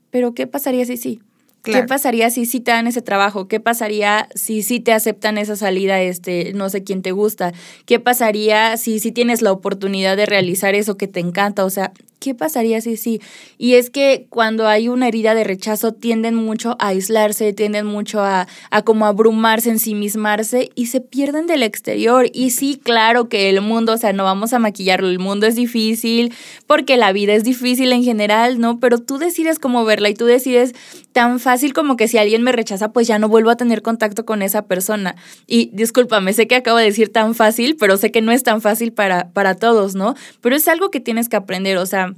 [0.09, 1.21] Pero ¿qué pasaría si sí?
[1.63, 3.47] ¿Qué pasaría si sí te dan ese trabajo?
[3.47, 7.53] ¿Qué pasaría si sí te aceptan esa salida, este, no sé quién te gusta?
[7.85, 11.65] ¿Qué pasaría si sí tienes la oportunidad de realizar eso que te encanta?
[11.65, 13.21] O sea, ¿qué pasaría si sí?
[13.57, 18.21] Y es que cuando hay una herida de rechazo tienden mucho a aislarse, tienden mucho
[18.21, 22.27] a, a como abrumarse, ensimismarse y se pierden del exterior.
[22.33, 25.55] Y sí, claro que el mundo, o sea, no vamos a maquillarlo, el mundo es
[25.55, 26.33] difícil
[26.65, 28.79] porque la vida es difícil en general, ¿no?
[28.79, 30.73] Pero tú decides cómo verla y tú decides
[31.11, 34.25] tan fácil como que si alguien me rechaza, pues ya no vuelvo a tener contacto
[34.25, 35.15] con esa persona.
[35.47, 38.61] Y discúlpame, sé que acabo de decir tan fácil, pero sé que no es tan
[38.61, 40.15] fácil para, para todos, ¿no?
[40.41, 42.13] Pero es algo que tienes que aprender, o sea,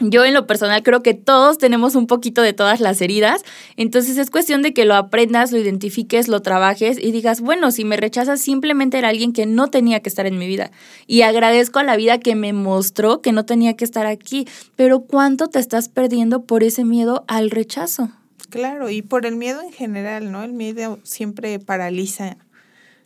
[0.00, 3.42] yo en lo personal creo que todos tenemos un poquito de todas las heridas,
[3.76, 7.84] entonces es cuestión de que lo aprendas, lo identifiques, lo trabajes y digas, bueno, si
[7.84, 10.72] me rechazas simplemente era alguien que no tenía que estar en mi vida
[11.06, 15.00] y agradezco a la vida que me mostró que no tenía que estar aquí, pero
[15.00, 18.10] ¿cuánto te estás perdiendo por ese miedo al rechazo?
[18.50, 20.42] Claro, y por el miedo en general, ¿no?
[20.42, 22.36] El miedo siempre paraliza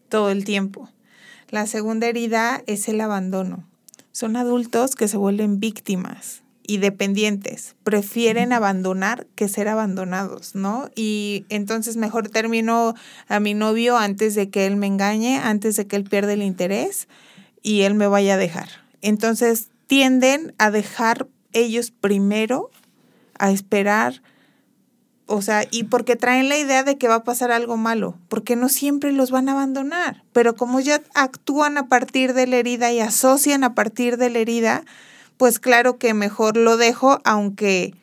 [0.09, 0.89] todo el tiempo.
[1.51, 3.67] La segunda herida es el abandono.
[4.13, 7.75] Son adultos que se vuelven víctimas y dependientes.
[7.83, 10.91] Prefieren abandonar que ser abandonados, ¿no?
[10.95, 12.95] Y entonces mejor termino
[13.27, 16.43] a mi novio antes de que él me engañe, antes de que él pierda el
[16.43, 17.09] interés
[17.63, 18.69] y él me vaya a dejar.
[19.01, 22.71] Entonces tienden a dejar ellos primero,
[23.39, 24.21] a esperar,
[25.25, 28.57] o sea, y porque traen la idea de que va a pasar algo malo, porque
[28.57, 32.93] no siempre los van a abandonar, pero como ya actúan a partir de la herida
[32.93, 34.85] y asocian a partir de la herida,
[35.39, 37.95] pues claro que mejor lo dejo, aunque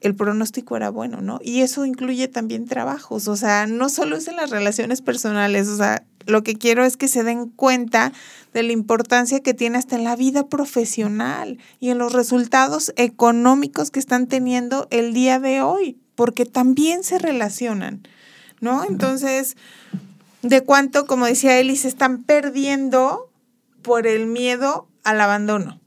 [0.00, 1.38] el pronóstico era bueno, ¿no?
[1.42, 5.76] Y eso incluye también trabajos, o sea, no solo es en las relaciones personales, o
[5.76, 8.12] sea, lo que quiero es que se den cuenta
[8.52, 13.90] de la importancia que tiene hasta en la vida profesional y en los resultados económicos
[13.90, 18.02] que están teniendo el día de hoy, porque también se relacionan,
[18.60, 18.84] ¿no?
[18.84, 19.56] Entonces,
[20.42, 23.30] de cuánto, como decía Eli, se están perdiendo
[23.82, 25.80] por el miedo al abandono.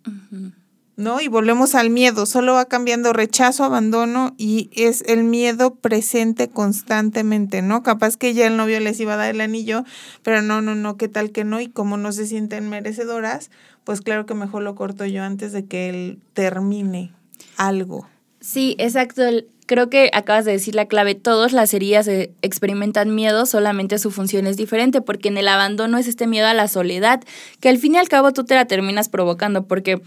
[0.96, 1.22] ¿No?
[1.22, 7.62] Y volvemos al miedo, solo va cambiando rechazo, abandono y es el miedo presente constantemente,
[7.62, 7.84] ¿no?
[7.84, 9.84] Capaz que ya el novio les iba a dar el anillo,
[10.24, 11.62] pero no, no, no, ¿qué tal que no?
[11.62, 13.50] Y como no se sienten merecedoras,
[13.84, 17.12] pues claro que mejor lo corto yo antes de que él termine
[17.58, 18.08] algo.
[18.40, 19.24] Sí, exacto.
[19.68, 21.16] Creo que acabas de decir la clave.
[21.16, 25.98] Todas las heridas eh, experimentan miedo, solamente su función es diferente, porque en el abandono
[25.98, 27.22] es este miedo a la soledad,
[27.60, 30.02] que al fin y al cabo tú te la terminas provocando, porque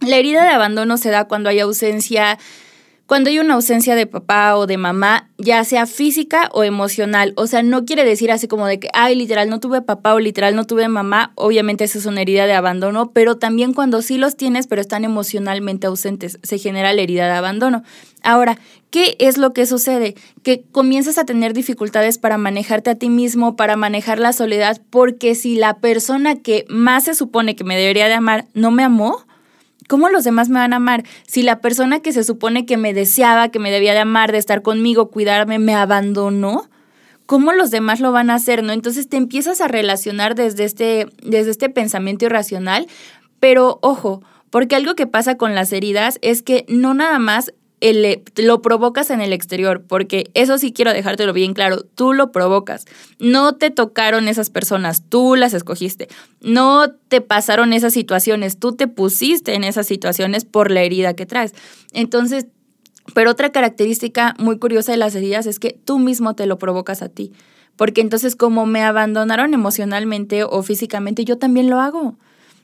[0.00, 2.38] la herida de abandono se da cuando hay ausencia
[3.06, 7.46] cuando hay una ausencia de papá o de mamá, ya sea física o emocional, o
[7.46, 10.56] sea, no quiere decir así como de que, ay, literal, no tuve papá o literal,
[10.56, 14.36] no tuve mamá, obviamente esa es una herida de abandono, pero también cuando sí los
[14.36, 17.84] tienes, pero están emocionalmente ausentes, se genera la herida de abandono.
[18.24, 18.58] Ahora,
[18.90, 20.16] ¿qué es lo que sucede?
[20.42, 25.36] Que comienzas a tener dificultades para manejarte a ti mismo, para manejar la soledad, porque
[25.36, 29.25] si la persona que más se supone que me debería de amar no me amó,
[29.88, 31.04] ¿Cómo los demás me van a amar?
[31.26, 34.38] Si la persona que se supone que me deseaba, que me debía de amar, de
[34.38, 36.68] estar conmigo, cuidarme, me abandonó,
[37.26, 38.62] ¿cómo los demás lo van a hacer?
[38.62, 38.72] ¿No?
[38.72, 42.86] Entonces te empiezas a relacionar desde este, desde este pensamiento irracional,
[43.40, 48.22] pero ojo, porque algo que pasa con las heridas es que no nada más el,
[48.36, 52.86] lo provocas en el exterior, porque eso sí quiero dejártelo bien claro, tú lo provocas.
[53.18, 56.08] No te tocaron esas personas, tú las escogiste.
[56.40, 61.26] No te pasaron esas situaciones, tú te pusiste en esas situaciones por la herida que
[61.26, 61.54] traes.
[61.92, 62.46] Entonces,
[63.14, 67.02] pero otra característica muy curiosa de las heridas es que tú mismo te lo provocas
[67.02, 67.32] a ti.
[67.76, 72.16] Porque entonces como me abandonaron emocionalmente o físicamente, yo también lo hago.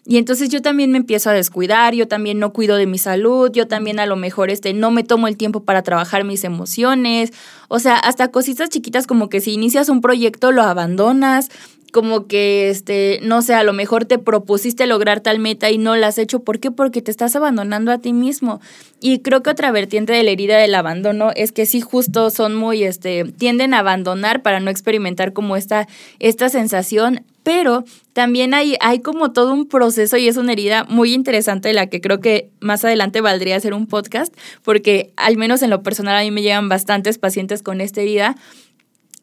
[0.04, 3.50] Y entonces yo también me empiezo a descuidar, yo también no cuido de mi salud,
[3.52, 7.32] yo también a lo mejor este, no me tomo el tiempo para trabajar mis emociones,
[7.68, 11.50] o sea, hasta cositas chiquitas como que si inicias un proyecto lo abandonas,
[11.92, 15.94] como que, este, no sé, a lo mejor te propusiste lograr tal meta y no
[15.94, 16.40] la has hecho.
[16.40, 16.70] ¿Por qué?
[16.70, 18.60] Porque te estás abandonando a ti mismo.
[18.98, 22.54] Y creo que otra vertiente de la herida del abandono es que sí justo son
[22.54, 25.86] muy, este, tienden a abandonar para no experimentar como esta,
[26.18, 31.12] esta sensación, pero también hay, hay como todo un proceso y es una herida muy
[31.12, 35.62] interesante de la que creo que más adelante valdría hacer un podcast, porque al menos
[35.62, 38.36] en lo personal a mí me llegan bastantes pacientes con esta herida,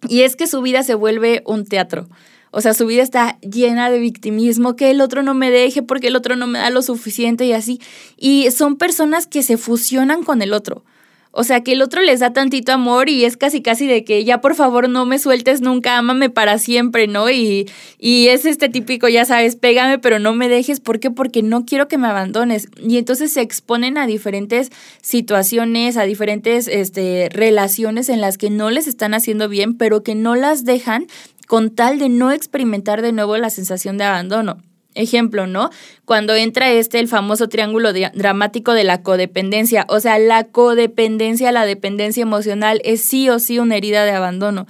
[0.07, 2.07] y es que su vida se vuelve un teatro.
[2.51, 6.07] O sea, su vida está llena de victimismo, que el otro no me deje porque
[6.07, 7.79] el otro no me da lo suficiente y así.
[8.17, 10.83] Y son personas que se fusionan con el otro.
[11.31, 14.23] O sea, que el otro les da tantito amor y es casi casi de que
[14.25, 17.29] ya por favor no me sueltes nunca, ámame para siempre, ¿no?
[17.29, 20.79] Y, y es este típico, ya sabes, pégame pero no me dejes.
[20.79, 21.11] ¿Por qué?
[21.11, 22.67] Porque no quiero que me abandones.
[22.81, 28.71] Y entonces se exponen a diferentes situaciones, a diferentes este, relaciones en las que no
[28.71, 31.05] les están haciendo bien, pero que no las dejan
[31.47, 34.57] con tal de no experimentar de nuevo la sensación de abandono.
[34.95, 35.69] Ejemplo, ¿no?
[36.03, 41.65] Cuando entra este el famoso triángulo dramático de la codependencia, o sea, la codependencia, la
[41.65, 44.65] dependencia emocional es sí o sí una herida de abandono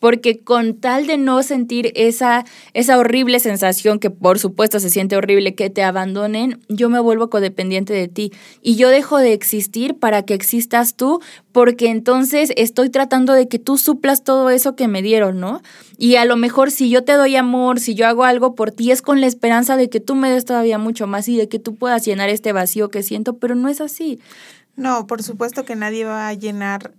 [0.00, 5.16] porque con tal de no sentir esa, esa horrible sensación, que por supuesto se siente
[5.16, 8.32] horrible, que te abandonen, yo me vuelvo codependiente de ti
[8.62, 11.20] y yo dejo de existir para que existas tú,
[11.52, 15.62] porque entonces estoy tratando de que tú suplas todo eso que me dieron, ¿no?
[15.98, 18.90] Y a lo mejor si yo te doy amor, si yo hago algo por ti,
[18.90, 21.58] es con la esperanza de que tú me des todavía mucho más y de que
[21.58, 24.18] tú puedas llenar este vacío que siento, pero no es así.
[24.76, 26.92] No, por supuesto que nadie va a llenar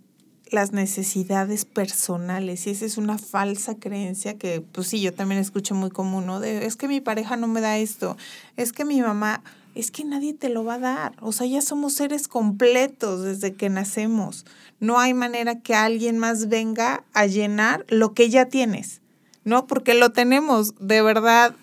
[0.52, 5.74] las necesidades personales y esa es una falsa creencia que pues sí, yo también escucho
[5.74, 6.40] muy común, ¿no?
[6.40, 8.18] De, es que mi pareja no me da esto,
[8.58, 11.62] es que mi mamá, es que nadie te lo va a dar, o sea, ya
[11.62, 14.46] somos seres completos desde que nacemos,
[14.82, 19.00] no hay manera que alguien más venga a llenar lo que ya tienes,
[19.46, 19.68] ¿no?
[19.68, 21.56] Porque lo tenemos, de verdad,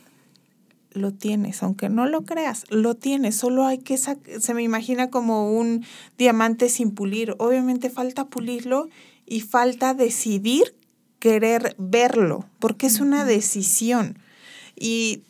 [0.99, 5.53] lo tienes, aunque no lo creas, lo tienes, solo hay que, se me imagina como
[5.53, 5.85] un
[6.19, 8.89] diamante sin pulir, obviamente falta pulirlo
[9.27, 10.75] y falta decidir
[11.19, 14.19] querer verlo, porque es una decisión.
[14.77, 15.23] Y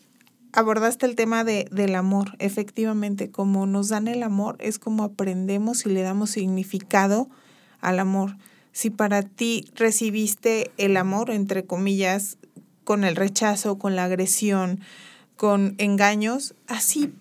[0.53, 5.87] abordaste el tema de, del amor, efectivamente, como nos dan el amor, es como aprendemos
[5.87, 7.29] y le damos significado
[7.81, 8.37] al amor.
[8.73, 12.39] Si para ti recibiste el amor, entre comillas,
[12.85, 14.81] con el rechazo, con la agresión,
[15.39, 17.15] con engaños, así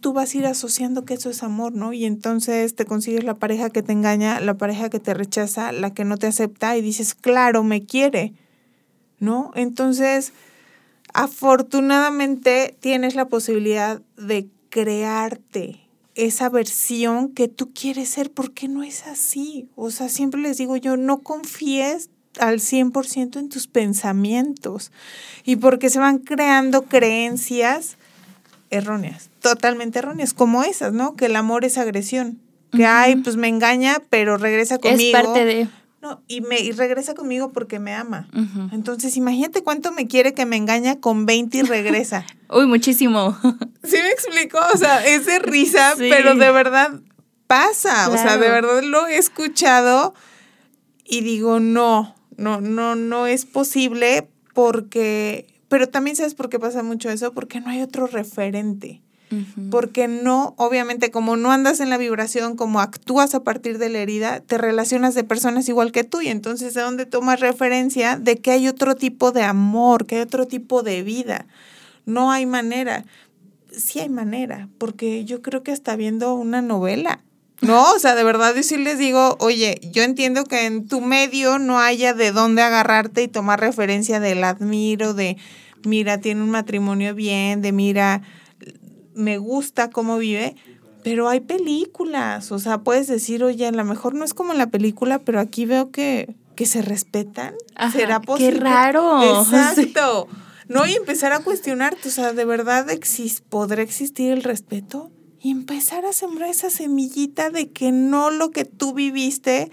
[0.00, 1.92] tú vas a ir asociando que eso es amor, ¿no?
[1.92, 5.92] Y entonces te consigues la pareja que te engaña, la pareja que te rechaza, la
[5.92, 8.32] que no te acepta y dices, claro, me quiere,
[9.18, 9.50] ¿no?
[9.56, 10.32] Entonces,
[11.12, 15.80] afortunadamente tienes la posibilidad de crearte
[16.14, 19.68] esa versión que tú quieres ser, porque no es así.
[19.74, 24.92] O sea, siempre les digo yo, no confíes al 100% en tus pensamientos
[25.44, 27.96] y porque se van creando creencias
[28.70, 31.14] erróneas, totalmente erróneas, como esas, ¿no?
[31.16, 32.40] Que el amor es agresión.
[32.72, 35.16] Que, ay, pues me engaña, pero regresa conmigo.
[35.16, 35.68] Es parte de...
[36.02, 38.28] No, y, me, y regresa conmigo porque me ama.
[38.70, 42.26] Entonces, imagínate cuánto me quiere que me engaña con 20 y regresa.
[42.50, 43.36] Uy, muchísimo.
[43.82, 44.58] ¿Sí me explico?
[44.74, 47.00] O sea, es de risa, pero de verdad
[47.46, 48.10] pasa.
[48.10, 50.12] O sea, de verdad lo he escuchado
[51.04, 56.82] y digo, no, no, no, no es posible porque, pero también sabes por qué pasa
[56.82, 59.02] mucho eso, porque no hay otro referente.
[59.72, 63.98] Porque no, obviamente, como no andas en la vibración, como actúas a partir de la
[63.98, 68.36] herida, te relacionas de personas igual que tú y entonces de dónde tomas referencia de
[68.36, 71.46] que hay otro tipo de amor, que hay otro tipo de vida.
[72.04, 73.04] No hay manera.
[73.72, 77.20] Sí hay manera, porque yo creo que hasta viendo una novela,
[77.62, 81.00] no, o sea, de verdad yo sí les digo, oye, yo entiendo que en tu
[81.00, 85.36] medio no haya de dónde agarrarte y tomar referencia del admiro, de
[85.84, 88.22] mira, tiene un matrimonio bien, de mira,
[89.14, 90.54] me gusta cómo vive,
[91.02, 94.58] pero hay películas, o sea, puedes decir, oye, a lo mejor no es como en
[94.58, 97.54] la película, pero aquí veo que, que se respetan.
[97.92, 98.54] ¿Será posible?
[98.54, 99.22] ¡Qué raro!
[99.40, 100.28] Exacto.
[100.68, 105.10] No, y empezar a cuestionarte, o sea, ¿de verdad exist podrá existir el respeto?
[105.46, 109.70] Y empezar a sembrar esa semillita de que no lo que tú viviste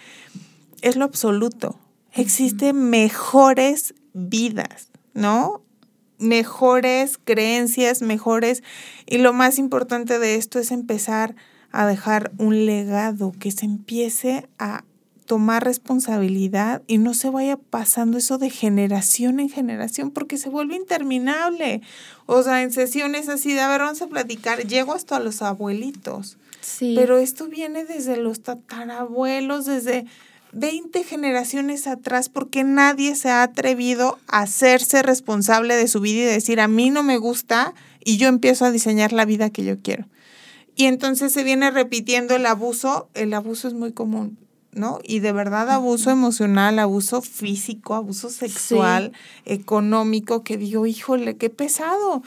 [0.84, 1.80] es lo absoluto.
[2.12, 5.64] Existen mejores vidas, ¿no?
[6.20, 8.62] Mejores creencias, mejores...
[9.08, 11.36] Y lo más importante de esto es empezar
[11.72, 14.84] a dejar un legado, que se empiece a
[15.24, 20.76] tomar responsabilidad y no se vaya pasando eso de generación en generación porque se vuelve
[20.76, 21.82] interminable.
[22.26, 26.38] O sea, en sesiones así de, a ver, vamos a platicar, llego hasta los abuelitos.
[26.62, 26.94] Sí.
[26.96, 30.06] Pero esto viene desde los tatarabuelos, desde
[30.54, 36.26] 20 generaciones atrás, porque nadie se ha atrevido a hacerse responsable de su vida y
[36.26, 39.80] decir, a mí no me gusta y yo empiezo a diseñar la vida que yo
[39.80, 40.06] quiero.
[40.76, 44.38] Y entonces se viene repitiendo el abuso, el abuso es muy común.
[44.76, 45.00] ¿No?
[45.04, 49.14] Y de verdad abuso emocional, abuso físico, abuso sexual,
[49.46, 52.24] económico, que digo, híjole, qué pesado.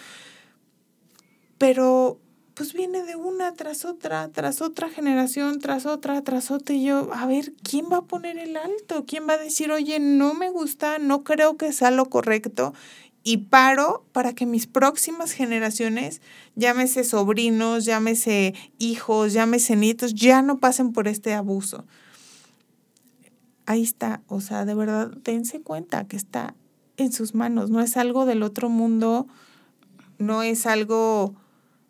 [1.59, 2.19] Pero
[2.57, 7.11] pues viene de una tras otra, tras otra generación, tras otra, tras otra, y yo,
[7.13, 9.05] a ver, ¿quién va a poner el alto?
[9.07, 12.73] ¿Quién va a decir, oye, no me gusta, no creo que sea lo correcto?
[13.23, 16.23] Y paro para que mis próximas generaciones,
[16.55, 21.85] llámese sobrinos, llámese hijos, llámese nietos, ya no pasen por este abuso
[23.67, 26.55] ahí está, o sea, de verdad, dense cuenta que está
[26.97, 29.27] en sus manos, no es algo del otro mundo,
[30.19, 31.35] no es algo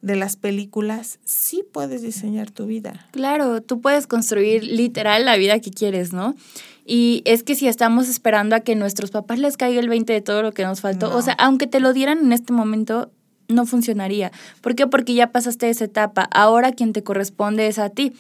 [0.03, 3.07] de las películas, sí puedes diseñar tu vida.
[3.13, 6.35] Claro, tú puedes construir literal la vida que quieres, ¿no?
[6.85, 10.21] Y es que si estamos esperando a que nuestros papás les caiga el 20 de
[10.21, 13.11] todo lo que nos faltó, o sea, aunque te lo dieran en este momento,
[13.49, 14.31] no funcionaría.
[14.61, 14.87] ¿Por qué?
[14.87, 16.29] Porque ya pasaste esa etapa.
[16.33, 18.13] Ahora quien te corresponde es a ti.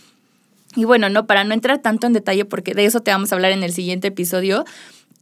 [0.77, 3.35] Y bueno, no, para no entrar tanto en detalle, porque de eso te vamos a
[3.35, 4.65] hablar en el siguiente episodio,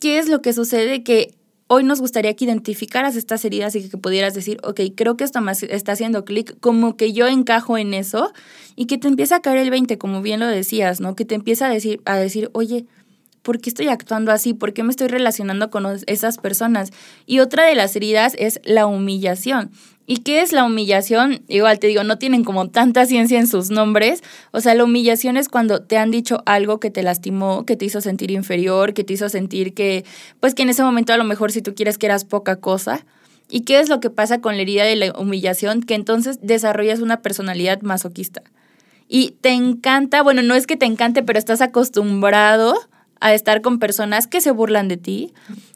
[0.00, 1.02] ¿qué es lo que sucede?
[1.02, 1.32] Que
[1.68, 5.40] hoy nos gustaría que identificaras estas heridas y que pudieras decir, ok, creo que esto
[5.40, 8.32] me está haciendo clic, como que yo encajo en eso
[8.76, 11.14] y que te empieza a caer el 20, como bien lo decías, ¿no?
[11.14, 12.86] Que te empieza a decir, a decir, oye,
[13.42, 14.54] ¿por qué estoy actuando así?
[14.54, 16.90] ¿Por qué me estoy relacionando con esas personas?
[17.26, 19.70] Y otra de las heridas es la humillación.
[20.06, 21.42] ¿Y qué es la humillación?
[21.48, 24.22] Igual te digo, no tienen como tanta ciencia en sus nombres.
[24.50, 27.86] O sea, la humillación es cuando te han dicho algo que te lastimó, que te
[27.86, 30.04] hizo sentir inferior, que te hizo sentir que,
[30.40, 33.06] pues que en ese momento a lo mejor si tú quieres que eras poca cosa.
[33.48, 35.82] ¿Y qué es lo que pasa con la herida de la humillación?
[35.82, 38.42] Que entonces desarrollas una personalidad masoquista.
[39.08, 42.74] Y te encanta, bueno, no es que te encante, pero estás acostumbrado
[43.24, 45.32] a estar con personas que se burlan de ti,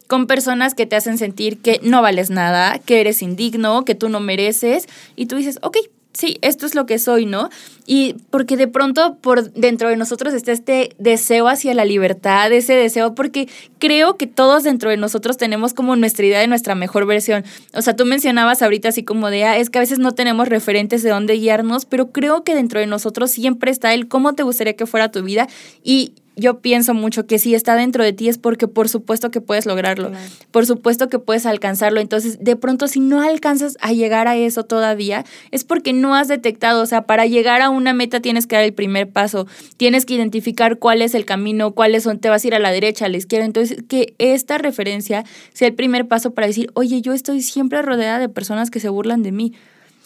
[0.06, 4.11] con personas que te hacen sentir que no vales nada, que eres indigno, que tú
[4.11, 5.78] no mereces, y tú dices, ok,
[6.12, 7.48] sí, esto es lo que soy, ¿no?
[7.87, 12.74] Y porque de pronto por dentro de nosotros está este deseo hacia la libertad, ese
[12.74, 17.06] deseo, porque creo que todos dentro de nosotros tenemos como nuestra idea de nuestra mejor
[17.06, 17.44] versión.
[17.72, 20.48] O sea, tú mencionabas ahorita así como de, ah, es que a veces no tenemos
[20.48, 24.42] referentes de dónde guiarnos, pero creo que dentro de nosotros siempre está el cómo te
[24.42, 25.48] gustaría que fuera tu vida
[25.82, 29.40] y yo pienso mucho que si está dentro de ti es porque por supuesto que
[29.40, 30.12] puedes lograrlo,
[30.51, 32.01] por supuesto que puedes alcanzarlo.
[32.01, 36.29] Entonces, de pronto, si no alcanzas a llegar a eso todavía, es porque no has
[36.29, 39.46] detectado, o sea, para llegar a una meta tienes que dar el primer paso,
[39.77, 42.71] tienes que identificar cuál es el camino, cuáles son, te vas a ir a la
[42.71, 43.44] derecha, a la izquierda.
[43.44, 48.19] Entonces, que esta referencia sea el primer paso para decir, oye, yo estoy siempre rodeada
[48.19, 49.52] de personas que se burlan de mí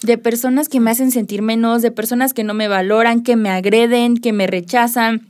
[0.01, 3.49] de personas que me hacen sentir menos, de personas que no me valoran, que me
[3.49, 5.27] agreden, que me rechazan,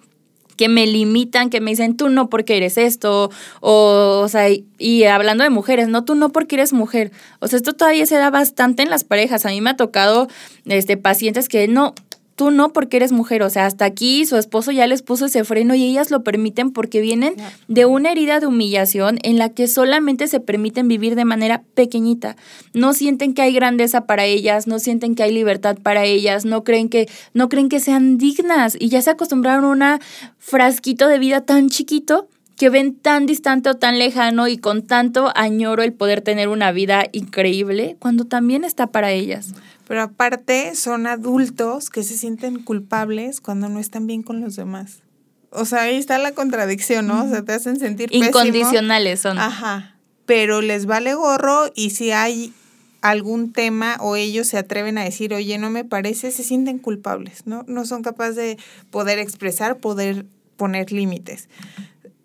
[0.56, 3.32] que me limitan, que me dicen, tú no porque eres esto,
[3.62, 7.12] o, o sea, y, y, hablando de mujeres, no, tú no porque eres mujer.
[7.40, 9.46] O sea, esto todavía se da bastante en las parejas.
[9.46, 10.28] A mí me ha tocado
[10.66, 11.94] este, pacientes que no,
[12.36, 15.44] tú no porque eres mujer, o sea, hasta aquí su esposo ya les puso ese
[15.44, 17.36] freno y ellas lo permiten porque vienen
[17.68, 22.36] de una herida de humillación en la que solamente se permiten vivir de manera pequeñita.
[22.74, 26.64] No sienten que hay grandeza para ellas, no sienten que hay libertad para ellas, no
[26.64, 30.00] creen que no creen que sean dignas y ya se acostumbraron a un
[30.40, 32.28] frasquito de vida tan chiquito
[32.58, 36.72] que ven tan distante o tan lejano y con tanto añoro el poder tener una
[36.72, 39.54] vida increíble cuando también está para ellas.
[39.94, 45.04] Pero aparte son adultos que se sienten culpables cuando no están bien con los demás.
[45.52, 47.24] O sea, ahí está la contradicción, ¿no?
[47.24, 49.38] O sea, te hacen sentir Incondicionales son.
[49.38, 49.96] Ajá.
[50.26, 52.56] Pero les vale gorro y si hay
[53.02, 57.46] algún tema o ellos se atreven a decir, oye, no me parece, se sienten culpables,
[57.46, 57.64] ¿no?
[57.68, 58.58] No son capaces de
[58.90, 60.26] poder expresar, poder
[60.58, 61.50] poner límites.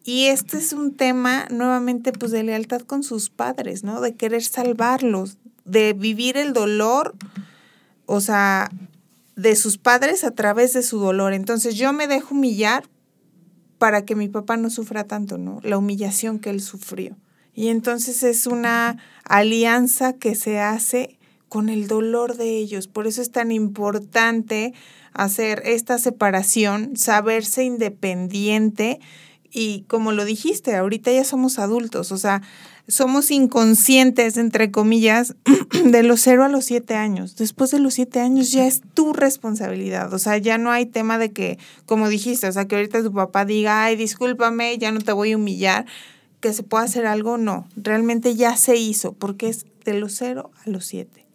[0.05, 4.01] Y este es un tema nuevamente pues de lealtad con sus padres, ¿no?
[4.01, 7.15] De querer salvarlos, de vivir el dolor
[8.09, 8.71] o sea,
[9.37, 11.35] de sus padres a través de su dolor.
[11.35, 12.85] Entonces yo me dejo humillar
[13.79, 15.61] para que mi papá no sufra tanto, ¿no?
[15.63, 17.17] La humillación que él sufrió.
[17.55, 21.19] Y entonces es una alianza que se hace
[21.51, 22.89] con el dolor de ellos.
[22.89, 24.73] Por eso es tan importante
[25.13, 29.01] hacer esta separación, saberse independiente
[29.51, 32.43] y como lo dijiste, ahorita ya somos adultos, o sea,
[32.89, 35.37] somos inconscientes, entre comillas,
[35.85, 37.37] de los cero a los siete años.
[37.37, 40.13] Después de los siete años ya es tu responsabilidad.
[40.15, 43.13] O sea, ya no hay tema de que, como dijiste, o sea, que ahorita tu
[43.13, 45.85] papá diga, ay, discúlpame, ya no te voy a humillar,
[46.41, 47.69] que se pueda hacer algo, no.
[47.77, 51.28] Realmente ya se hizo, porque es de los cero a los siete.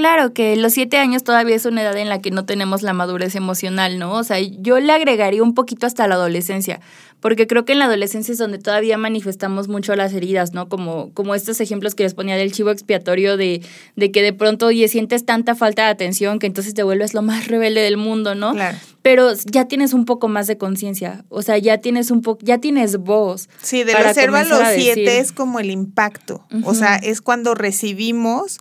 [0.00, 2.94] Claro que los siete años todavía es una edad en la que no tenemos la
[2.94, 4.14] madurez emocional, ¿no?
[4.14, 6.80] O sea, yo le agregaría un poquito hasta la adolescencia,
[7.20, 10.70] porque creo que en la adolescencia es donde todavía manifestamos mucho las heridas, ¿no?
[10.70, 13.60] Como, como estos ejemplos que les ponía del chivo expiatorio de,
[13.94, 17.20] de que de pronto oye, sientes tanta falta de atención que entonces te vuelves lo
[17.20, 18.52] más rebelde del mundo, ¿no?
[18.52, 18.78] Claro.
[19.02, 22.56] Pero ya tienes un poco más de conciencia, o sea, ya tienes un poco, ya
[22.56, 23.50] tienes voz.
[23.60, 27.54] Sí, de los cero a los siete es como el impacto, o sea, es cuando
[27.54, 28.60] recibimos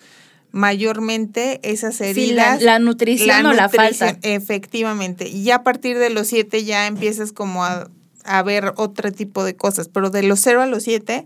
[0.51, 2.61] mayormente esas heridas.
[2.61, 4.17] la, nutrición o la falta.
[4.21, 5.27] Efectivamente.
[5.29, 7.89] Y a partir de los siete ya empiezas como a,
[8.23, 11.25] a, ver otro tipo de cosas, pero de los cero a los siete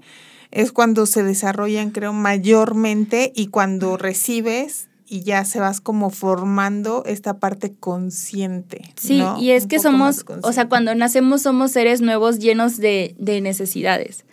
[0.52, 7.04] es cuando se desarrollan, creo, mayormente y cuando recibes y ya se vas como formando
[7.06, 8.94] esta parte consciente.
[8.96, 13.42] Sí, y es que somos, o sea, cuando nacemos somos seres nuevos llenos de, de
[13.42, 14.26] necesidades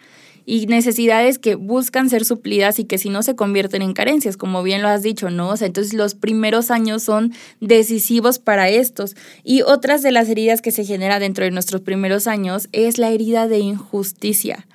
[0.51, 4.64] y necesidades que buscan ser suplidas y que si no se convierten en carencias, como
[4.64, 5.51] bien lo has dicho, ¿no?
[5.51, 9.14] O sea, entonces los primeros años son decisivos para estos.
[9.44, 13.11] Y otras de las heridas que se genera dentro de nuestros primeros años es la
[13.11, 14.66] herida de injusticia.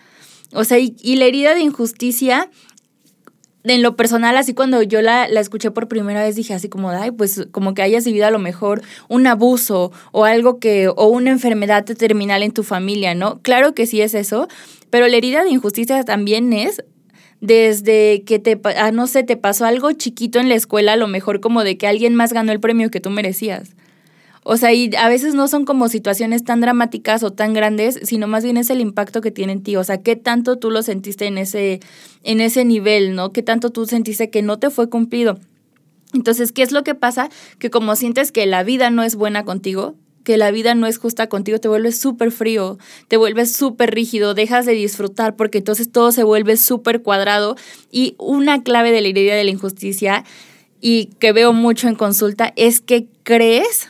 [0.54, 2.50] O sea, y, la herida de injusticia
[3.66, 6.90] en lo personal, así cuando yo la, la, escuché por primera vez, dije así como,
[6.92, 11.08] ay, pues como que hayas vivido a lo mejor un abuso o algo que, o
[11.08, 13.42] una enfermedad terminal en tu familia, ¿no?
[13.42, 14.48] Claro que sí es eso,
[14.96, 16.82] pero la herida de injusticia también es
[17.42, 21.10] desde que te, ah, no sé, te pasó algo chiquito en la escuela, a lo
[21.10, 23.76] mejor como de que alguien más ganó el premio que tú merecías.
[24.44, 28.28] O sea, y a veces no son como situaciones tan dramáticas o tan grandes, sino
[28.28, 29.76] más bien es el impacto que tiene en ti.
[29.76, 31.82] O sea, qué tanto tú lo sentiste en ese,
[32.24, 33.34] en ese nivel, ¿no?
[33.34, 35.38] Qué tanto tú sentiste que no te fue cumplido.
[36.14, 37.28] Entonces, ¿qué es lo que pasa?
[37.60, 40.98] Que como sientes que la vida no es buena contigo, que la vida no es
[40.98, 45.90] justa contigo, te vuelves súper frío, te vuelves súper rígido, dejas de disfrutar porque entonces
[45.90, 47.56] todo se vuelve súper cuadrado.
[47.90, 50.26] Y una clave de la idea de la injusticia
[50.82, 53.88] y que veo mucho en consulta es que crees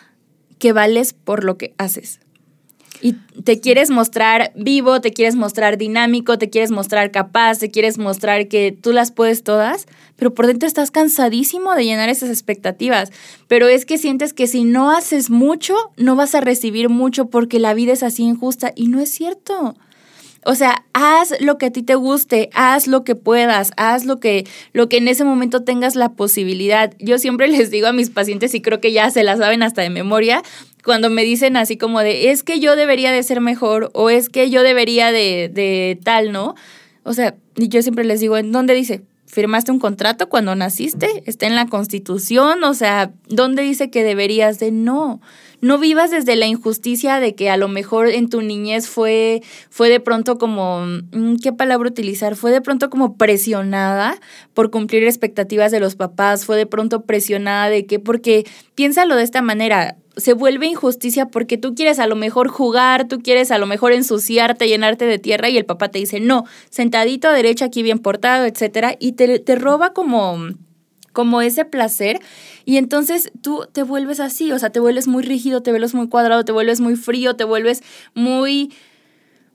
[0.60, 2.20] que vales por lo que haces
[3.02, 3.14] y
[3.44, 8.48] te quieres mostrar vivo, te quieres mostrar dinámico, te quieres mostrar capaz, te quieres mostrar
[8.48, 9.86] que tú las puedes todas,
[10.16, 13.12] pero por dentro estás cansadísimo de llenar esas expectativas.
[13.48, 17.60] Pero es que sientes que si no haces mucho, no vas a recibir mucho porque
[17.60, 19.76] la vida es así injusta y no es cierto.
[20.48, 24.20] O sea, haz lo que a ti te guste, haz lo que puedas, haz lo
[24.20, 26.94] que, lo que en ese momento tengas la posibilidad.
[27.00, 29.82] Yo siempre les digo a mis pacientes, y creo que ya se la saben hasta
[29.82, 30.44] de memoria,
[30.84, 34.30] cuando me dicen así como de, es que yo debería de ser mejor o es
[34.30, 36.54] que yo debería de, de tal, ¿no?
[37.02, 39.02] O sea, yo siempre les digo, ¿en dónde dice?
[39.26, 41.24] ¿Firmaste un contrato cuando naciste?
[41.26, 42.64] ¿Está en la constitución?
[42.64, 44.72] O sea, ¿dónde dice que deberías de?
[44.72, 45.20] No.
[45.62, 49.90] No vivas desde la injusticia de que a lo mejor en tu niñez fue, fue
[49.90, 52.36] de pronto como, mm, ¿qué palabra utilizar?
[52.36, 54.20] Fue de pronto como presionada
[54.54, 58.46] por cumplir expectativas de los papás, fue de pronto presionada de que, porque
[58.76, 63.20] piénsalo de esta manera, se vuelve injusticia porque tú quieres a lo mejor jugar, tú
[63.20, 67.28] quieres a lo mejor ensuciarte, llenarte de tierra y el papá te dice, no, sentadito
[67.28, 70.38] a derecha, aquí bien portado, etcétera, y te, te roba como
[71.16, 72.20] como ese placer
[72.66, 76.10] y entonces tú te vuelves así, o sea, te vuelves muy rígido, te vuelves muy
[76.10, 77.82] cuadrado, te vuelves muy frío, te vuelves
[78.14, 78.74] muy,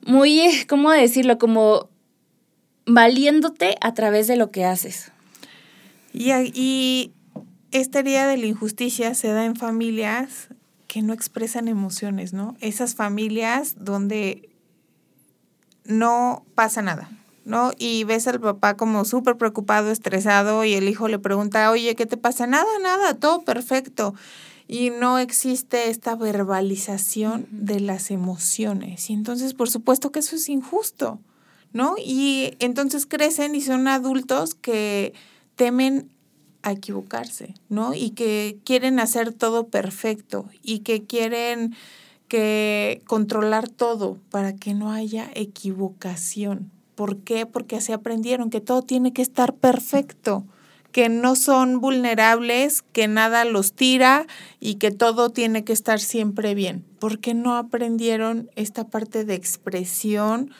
[0.06, 1.38] muy, ¿cómo decirlo?
[1.38, 1.90] Como
[2.86, 5.12] valiéndote a través de lo que haces.
[6.14, 7.12] Y, y
[7.72, 10.48] esta herida de la injusticia se da en familias
[10.86, 12.56] que no expresan emociones, ¿no?
[12.60, 14.48] Esas familias donde
[15.84, 17.08] no pasa nada,
[17.44, 17.72] ¿no?
[17.78, 22.06] Y ves al papá como súper preocupado, estresado, y el hijo le pregunta, oye, ¿qué
[22.06, 22.46] te pasa?
[22.46, 24.14] Nada, nada, todo perfecto.
[24.66, 29.10] Y no existe esta verbalización de las emociones.
[29.10, 31.20] Y entonces, por supuesto que eso es injusto,
[31.72, 31.94] ¿no?
[31.98, 35.14] Y entonces crecen y son adultos que
[35.54, 36.10] temen
[36.62, 37.94] a equivocarse, ¿no?
[37.94, 41.74] Y que quieren hacer todo perfecto y que quieren
[42.28, 46.70] que controlar todo para que no haya equivocación.
[46.94, 47.44] ¿Por qué?
[47.44, 50.44] Porque así aprendieron que todo tiene que estar perfecto,
[50.92, 54.26] que no son vulnerables, que nada los tira
[54.60, 56.84] y que todo tiene que estar siempre bien.
[57.00, 60.52] ¿Por qué no aprendieron esta parte de expresión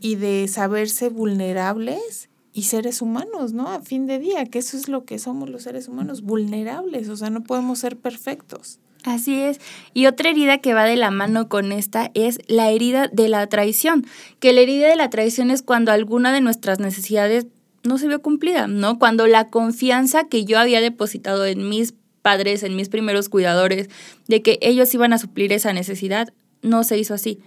[0.00, 3.68] y de saberse vulnerables y seres humanos, ¿no?
[3.68, 7.16] A fin de día, que eso es lo que somos los seres humanos, vulnerables, o
[7.16, 8.78] sea, no podemos ser perfectos.
[9.04, 9.60] Así es.
[9.94, 13.46] Y otra herida que va de la mano con esta es la herida de la
[13.46, 14.06] traición,
[14.40, 17.46] que la herida de la traición es cuando alguna de nuestras necesidades
[17.82, 18.98] no se vio cumplida, ¿no?
[18.98, 23.88] Cuando la confianza que yo había depositado en mis padres, en mis primeros cuidadores,
[24.28, 27.38] de que ellos iban a suplir esa necesidad, no se hizo así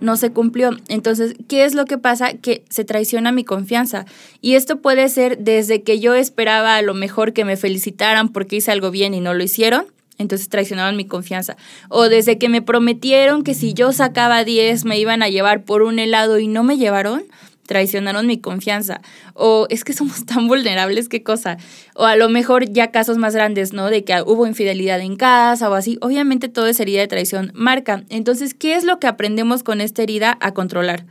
[0.00, 0.70] no se cumplió.
[0.88, 2.34] Entonces, ¿qué es lo que pasa?
[2.34, 4.06] Que se traiciona mi confianza.
[4.40, 8.56] Y esto puede ser desde que yo esperaba a lo mejor que me felicitaran porque
[8.56, 9.86] hice algo bien y no lo hicieron.
[10.18, 11.56] Entonces traicionaron mi confianza.
[11.88, 15.82] O desde que me prometieron que si yo sacaba 10 me iban a llevar por
[15.82, 17.22] un helado y no me llevaron
[17.68, 19.00] traicionaron mi confianza.
[19.34, 21.58] O es que somos tan vulnerables, qué cosa.
[21.94, 23.90] O a lo mejor ya casos más grandes, ¿no?
[23.90, 25.98] De que hubo infidelidad en casa o así.
[26.00, 28.02] Obviamente todo es herida de traición marca.
[28.08, 31.04] Entonces, ¿qué es lo que aprendemos con esta herida a controlar?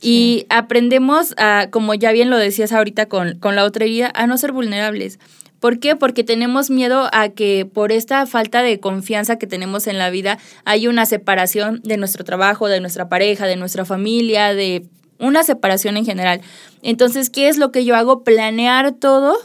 [0.00, 4.28] Y aprendemos a, como ya bien lo decías ahorita con, con la otra herida, a
[4.28, 5.18] no ser vulnerables.
[5.58, 5.96] ¿Por qué?
[5.96, 10.38] Porque tenemos miedo a que por esta falta de confianza que tenemos en la vida
[10.64, 14.84] hay una separación de nuestro trabajo, de nuestra pareja, de nuestra familia, de
[15.18, 16.40] una separación en general.
[16.82, 18.24] Entonces, ¿qué es lo que yo hago?
[18.24, 19.36] Planear todo.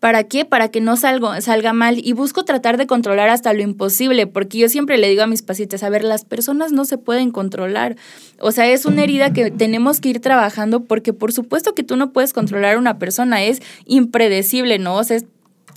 [0.00, 0.44] ¿Para qué?
[0.44, 1.98] Para que no salga, salga mal.
[1.98, 5.42] Y busco tratar de controlar hasta lo imposible, porque yo siempre le digo a mis
[5.42, 7.96] pacientes, a ver, las personas no se pueden controlar.
[8.38, 11.96] O sea, es una herida que tenemos que ir trabajando, porque por supuesto que tú
[11.96, 14.94] no puedes controlar a una persona, es impredecible, ¿no?
[14.94, 15.18] O sea,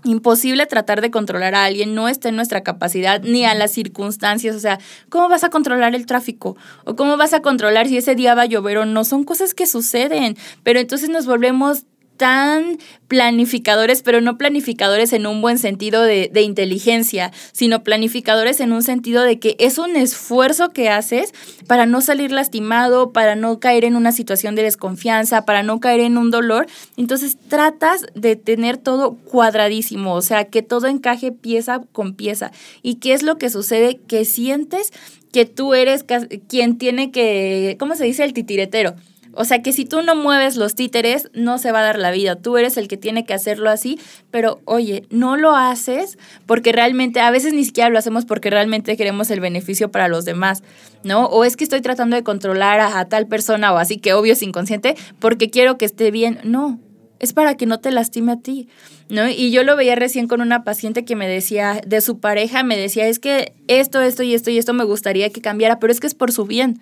[0.04, 4.56] imposible tratar de controlar a alguien, no está en nuestra capacidad ni a las circunstancias,
[4.56, 4.80] o sea,
[5.10, 6.58] ¿cómo vas a controlar el tráfico?
[6.86, 9.04] ¿O cómo vas a controlar si ese día va a llover o no?
[9.04, 11.86] Son cosas que suceden, pero entonces nos volvemos
[12.22, 18.74] tan planificadores, pero no planificadores en un buen sentido de, de, inteligencia, sino planificadores en
[18.74, 21.34] un sentido de que es un esfuerzo que haces
[21.66, 26.02] para no salir lastimado, para no caer en una situación de desconfianza, para no caer
[26.02, 26.68] en un dolor.
[26.96, 32.52] Entonces tratas de tener todo cuadradísimo, o sea, que todo encaje pieza con pieza.
[32.84, 34.00] ¿Y qué es lo que sucede?
[34.08, 34.94] Que sientes
[35.32, 36.06] que tú eres
[36.48, 38.24] quien tiene que, ¿cómo se dice?
[38.24, 38.94] El titiretero
[39.34, 42.12] o sea que si tú no mueves los títeres, no se va a dar la
[42.12, 42.36] vida.
[42.36, 47.20] Tú eres el que tiene que hacerlo así, pero oye, no lo haces porque realmente,
[47.20, 50.64] a veces ni siquiera lo hacemos porque realmente queremos el beneficio para los demás,
[51.04, 51.26] ¿no?
[51.26, 54.44] O es que estoy tratando de controlar a, tal persona o así que obvio es
[54.44, 56.40] inconsciente porque quiero que esté bien.
[56.44, 56.80] No,
[57.20, 58.68] es para que no te lastime a ti,
[59.08, 59.30] ¿no?
[59.30, 62.78] Y yo lo veía recién con una paciente que me decía, de su pareja, me
[62.78, 66.00] decía, es que esto, esto y esto y esto me gustaría que cambiara, pero es
[66.00, 66.82] que es por su bien.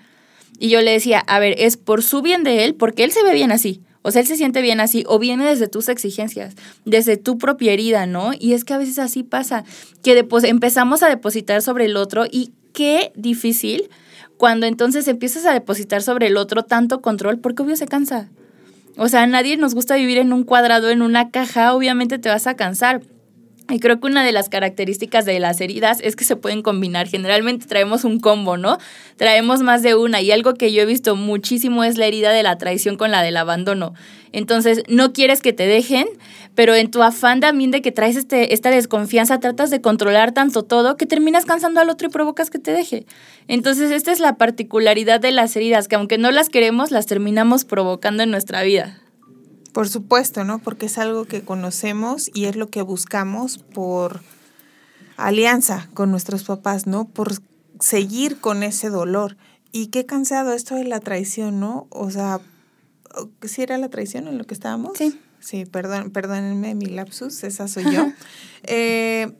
[0.57, 3.23] Y yo le decía, a ver, es por su bien de él, porque él se
[3.23, 3.81] ve bien así.
[4.01, 7.73] O sea, él se siente bien así, o viene desde tus exigencias, desde tu propia
[7.73, 8.31] herida, ¿no?
[8.37, 9.65] Y es que a veces así pasa,
[10.01, 13.89] que empezamos a depositar sobre el otro y qué difícil
[14.37, 18.29] cuando entonces empiezas a depositar sobre el otro tanto control, porque obvio se cansa.
[18.95, 22.29] O sea, a nadie nos gusta vivir en un cuadrado, en una caja, obviamente te
[22.29, 23.01] vas a cansar.
[23.69, 27.07] Y creo que una de las características de las heridas es que se pueden combinar.
[27.07, 28.79] Generalmente traemos un combo, ¿no?
[29.15, 30.21] Traemos más de una.
[30.21, 33.21] Y algo que yo he visto muchísimo es la herida de la traición con la
[33.21, 33.93] del abandono.
[34.31, 36.07] Entonces, no quieres que te dejen,
[36.55, 40.63] pero en tu afán también de que traes este, esta desconfianza, tratas de controlar tanto
[40.63, 43.05] todo que terminas cansando al otro y provocas que te deje.
[43.47, 47.65] Entonces, esta es la particularidad de las heridas, que aunque no las queremos, las terminamos
[47.65, 48.99] provocando en nuestra vida.
[49.73, 50.59] Por supuesto, ¿no?
[50.59, 54.21] Porque es algo que conocemos y es lo que buscamos por
[55.17, 57.05] alianza con nuestros papás, ¿no?
[57.05, 57.33] Por
[57.79, 59.37] seguir con ese dolor.
[59.71, 61.87] Y qué cansado esto de la traición, ¿no?
[61.91, 62.41] O sea,
[63.43, 64.97] ¿sí era la traición en lo que estábamos?
[64.97, 65.19] Sí.
[65.39, 68.11] Sí, perdón, perdónenme mi lapsus, esa soy yo.
[68.63, 69.31] eh,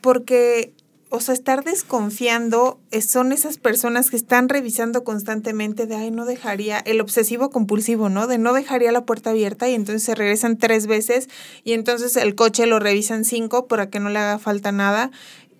[0.00, 0.74] porque,
[1.10, 6.78] o sea, estar desconfiando son esas personas que están revisando constantemente de, ay, no dejaría,
[6.78, 8.26] el obsesivo compulsivo, ¿no?
[8.26, 11.28] De no dejaría la puerta abierta y entonces se regresan tres veces
[11.62, 15.10] y entonces el coche lo revisan cinco para que no le haga falta nada.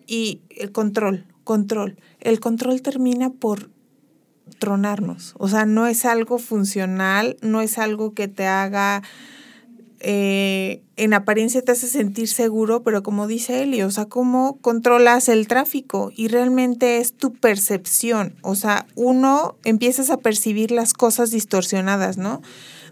[0.07, 1.99] Y el control, control.
[2.21, 3.71] El control termina por
[4.59, 5.35] tronarnos.
[5.39, 9.03] O sea, no es algo funcional, no es algo que te haga
[10.07, 15.31] eh, en apariencia te hace sentir seguro, pero como dice Eli, o sea, cómo controlas
[15.31, 21.31] el tráfico y realmente es tu percepción, o sea, uno empiezas a percibir las cosas
[21.31, 22.43] distorsionadas, ¿no?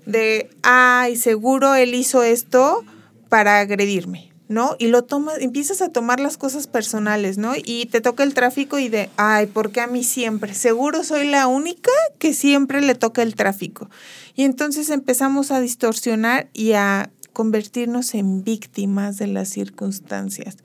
[0.06, 2.82] De, ay, seguro él hizo esto
[3.28, 4.76] para agredirme, ¿no?
[4.78, 7.55] Y lo tomas, empiezas a tomar las cosas personales, ¿no?
[7.57, 10.55] Y te toca el tráfico y de, ay, ¿por qué a mí siempre?
[10.55, 13.90] Seguro soy la única que siempre le toca el tráfico.
[14.34, 20.59] Y entonces empezamos a distorsionar y a convertirnos en víctimas de las circunstancias,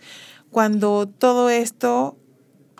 [0.51, 2.17] cuando todo esto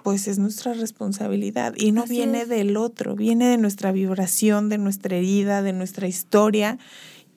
[0.04, 5.18] pues es nuestra responsabilidad y no viene del otro, viene de nuestra vibración, de nuestra
[5.18, 6.80] herida, de nuestra historia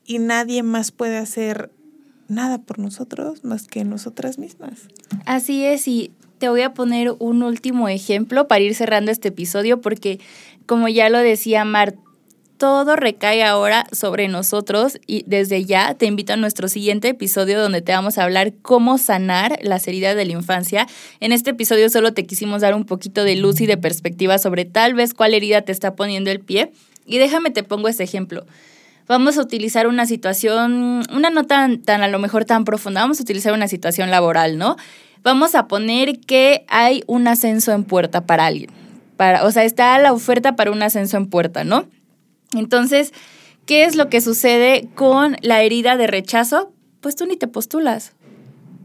[0.04, 1.72] y nadie más puede hacer
[2.30, 4.88] nada por nosotros más que nosotras mismas.
[5.26, 9.80] Así es, y te voy a poner un último ejemplo para ir cerrando este episodio,
[9.80, 10.20] porque
[10.66, 11.96] como ya lo decía Mar,
[12.56, 17.80] todo recae ahora sobre nosotros y desde ya te invito a nuestro siguiente episodio donde
[17.80, 20.86] te vamos a hablar cómo sanar las heridas de la infancia.
[21.20, 24.66] En este episodio solo te quisimos dar un poquito de luz y de perspectiva sobre
[24.66, 26.70] tal vez cuál herida te está poniendo el pie.
[27.06, 28.44] Y déjame te pongo este ejemplo
[29.10, 33.24] vamos a utilizar una situación, una no tan, a lo mejor tan profunda, vamos a
[33.24, 34.76] utilizar una situación laboral, ¿no?
[35.24, 38.70] Vamos a poner que hay un ascenso en puerta para alguien.
[39.16, 41.86] Para, o sea, está la oferta para un ascenso en puerta, ¿no?
[42.54, 43.12] Entonces,
[43.66, 46.72] ¿qué es lo que sucede con la herida de rechazo?
[47.00, 48.12] Pues tú ni te postulas.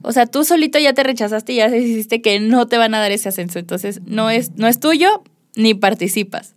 [0.01, 2.99] O sea, tú solito ya te rechazaste y ya decidiste que no te van a
[2.99, 3.59] dar ese ascenso.
[3.59, 5.23] Entonces, no es, no es tuyo
[5.55, 6.55] ni participas.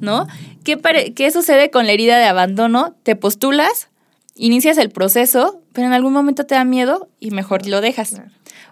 [0.00, 0.26] ¿No?
[0.64, 0.78] ¿Qué,
[1.14, 2.94] ¿Qué sucede con la herida de abandono?
[3.02, 3.88] Te postulas,
[4.34, 8.20] inicias el proceso, pero en algún momento te da miedo y mejor lo dejas.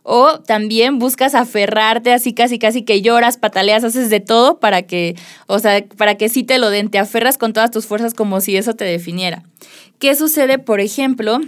[0.05, 5.17] O también buscas aferrarte así casi casi que lloras, pataleas, haces de todo para que,
[5.47, 8.41] o sea, para que sí te lo den, te aferras con todas tus fuerzas como
[8.41, 9.45] si eso te definiera.
[9.99, 11.39] ¿Qué sucede, por ejemplo,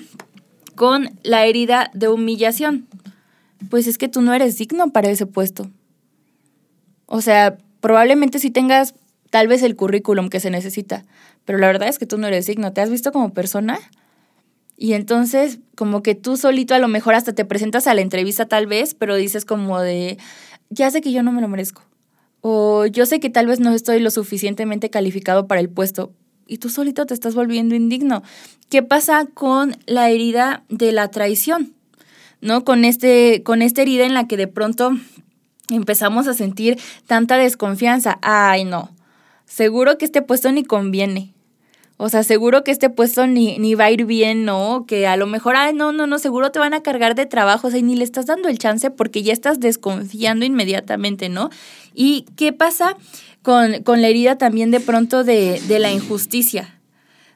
[0.76, 2.86] con la herida de humillación?
[3.70, 5.68] Pues es que tú no eres digno para ese puesto.
[7.06, 8.94] O sea, probablemente si tengas
[9.34, 11.04] tal vez el currículum que se necesita,
[11.44, 13.80] pero la verdad es que tú no eres digno, ¿te has visto como persona?
[14.76, 18.46] Y entonces, como que tú solito a lo mejor hasta te presentas a la entrevista
[18.46, 20.18] tal vez, pero dices como de,
[20.70, 21.82] ya sé que yo no me lo merezco.
[22.42, 26.12] O yo sé que tal vez no estoy lo suficientemente calificado para el puesto.
[26.46, 28.22] Y tú solito te estás volviendo indigno.
[28.70, 31.74] ¿Qué pasa con la herida de la traición?
[32.40, 32.62] ¿No?
[32.62, 34.92] Con, este, con esta herida en la que de pronto
[35.70, 36.78] empezamos a sentir
[37.08, 38.20] tanta desconfianza.
[38.22, 38.93] Ay, no
[39.54, 41.32] seguro que este puesto ni conviene.
[41.96, 44.84] O sea, seguro que este puesto ni, ni va a ir bien, ¿no?
[44.84, 47.68] Que a lo mejor, ay, no, no, no, seguro te van a cargar de trabajo,
[47.68, 51.50] o sea, y ni le estás dando el chance porque ya estás desconfiando inmediatamente, ¿no?
[51.94, 52.96] ¿Y qué pasa
[53.42, 56.80] con, con la herida también de pronto de, de la injusticia?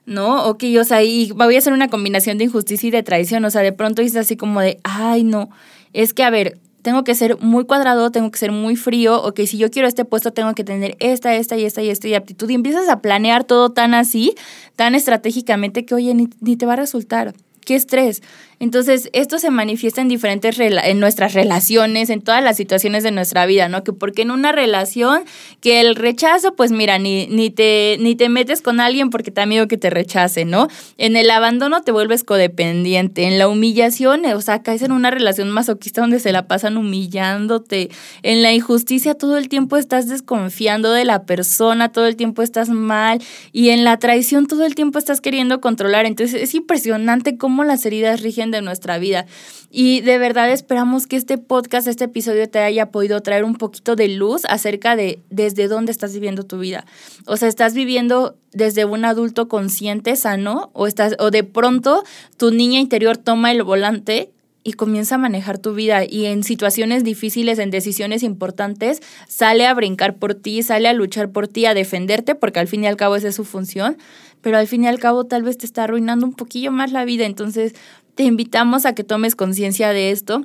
[0.05, 0.47] ¿no?
[0.47, 3.51] Ok, o sea, y voy a hacer una combinación de injusticia y de traición, o
[3.51, 5.51] sea, de pronto dices así como de, ay, no,
[5.93, 6.59] es que a ver,
[6.89, 9.86] tengo que ser muy cuadrado, tengo que ser muy frío, o que si yo quiero
[9.86, 12.49] este puesto tengo que tener esta, esta y esta y esta y aptitud.
[12.49, 14.34] Y empiezas a planear todo tan así,
[14.74, 17.34] tan estratégicamente que, oye, ni, ni te va a resultar.
[17.61, 18.22] ¿Qué estrés?
[18.61, 23.47] Entonces, esto se manifiesta en diferentes, en nuestras relaciones, en todas las situaciones de nuestra
[23.47, 23.85] vida, ¿no?
[23.85, 25.23] Que porque en una relación,
[25.61, 29.41] que el rechazo, pues mira, ni, ni, te, ni te metes con alguien porque te
[29.41, 30.69] da miedo que te rechace, ¿no?
[30.97, 35.51] En el abandono te vuelves codependiente, en la humillación, o sea, caes en una relación
[35.51, 37.91] masoquista donde se la pasan humillándote,
[38.23, 42.69] en la injusticia todo el tiempo estás desconfiando de la persona, todo el tiempo estás
[42.69, 46.07] mal, y en la traición todo el tiempo estás queriendo controlar.
[46.07, 49.26] Entonces, es impresionante cómo las heridas rigen de nuestra vida.
[49.70, 53.96] Y de verdad esperamos que este podcast, este episodio te haya podido traer un poquito
[53.96, 56.84] de luz acerca de desde dónde estás viviendo tu vida.
[57.26, 62.03] O sea, estás viviendo desde un adulto consciente, sano, o estás o de pronto
[62.36, 64.30] tu niña interior toma el volante
[64.68, 69.72] y comienza a manejar tu vida y en situaciones difíciles, en decisiones importantes, sale a
[69.72, 72.96] brincar por ti, sale a luchar por ti, a defenderte, porque al fin y al
[72.96, 73.96] cabo esa es su función,
[74.42, 77.07] pero al fin y al cabo tal vez te está arruinando un poquillo más la
[77.07, 77.24] vida.
[77.24, 77.74] Entonces,
[78.19, 80.45] te invitamos a que tomes conciencia de esto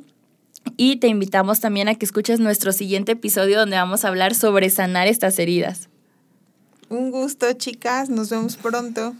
[0.77, 4.69] Y te invitamos también a que escuches nuestro siguiente episodio donde vamos a hablar sobre
[4.69, 5.89] sanar estas heridas.
[6.89, 8.09] Un gusto, chicas.
[8.09, 9.15] Nos vemos pronto.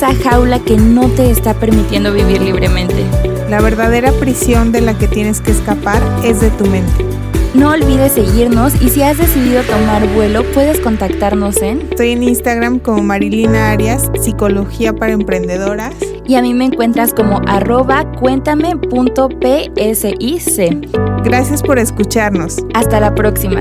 [0.00, 3.04] Esa jaula que no te está permitiendo vivir libremente.
[3.50, 7.04] La verdadera prisión de la que tienes que escapar es de tu mente.
[7.52, 11.82] No olvides seguirnos y si has decidido tomar vuelo, puedes contactarnos en...
[11.82, 15.94] Estoy en Instagram como Marilina Arias, Psicología para Emprendedoras.
[16.24, 18.80] Y a mí me encuentras como arroba cuéntame.psic.
[21.24, 22.64] Gracias por escucharnos.
[22.72, 23.60] Hasta la próxima.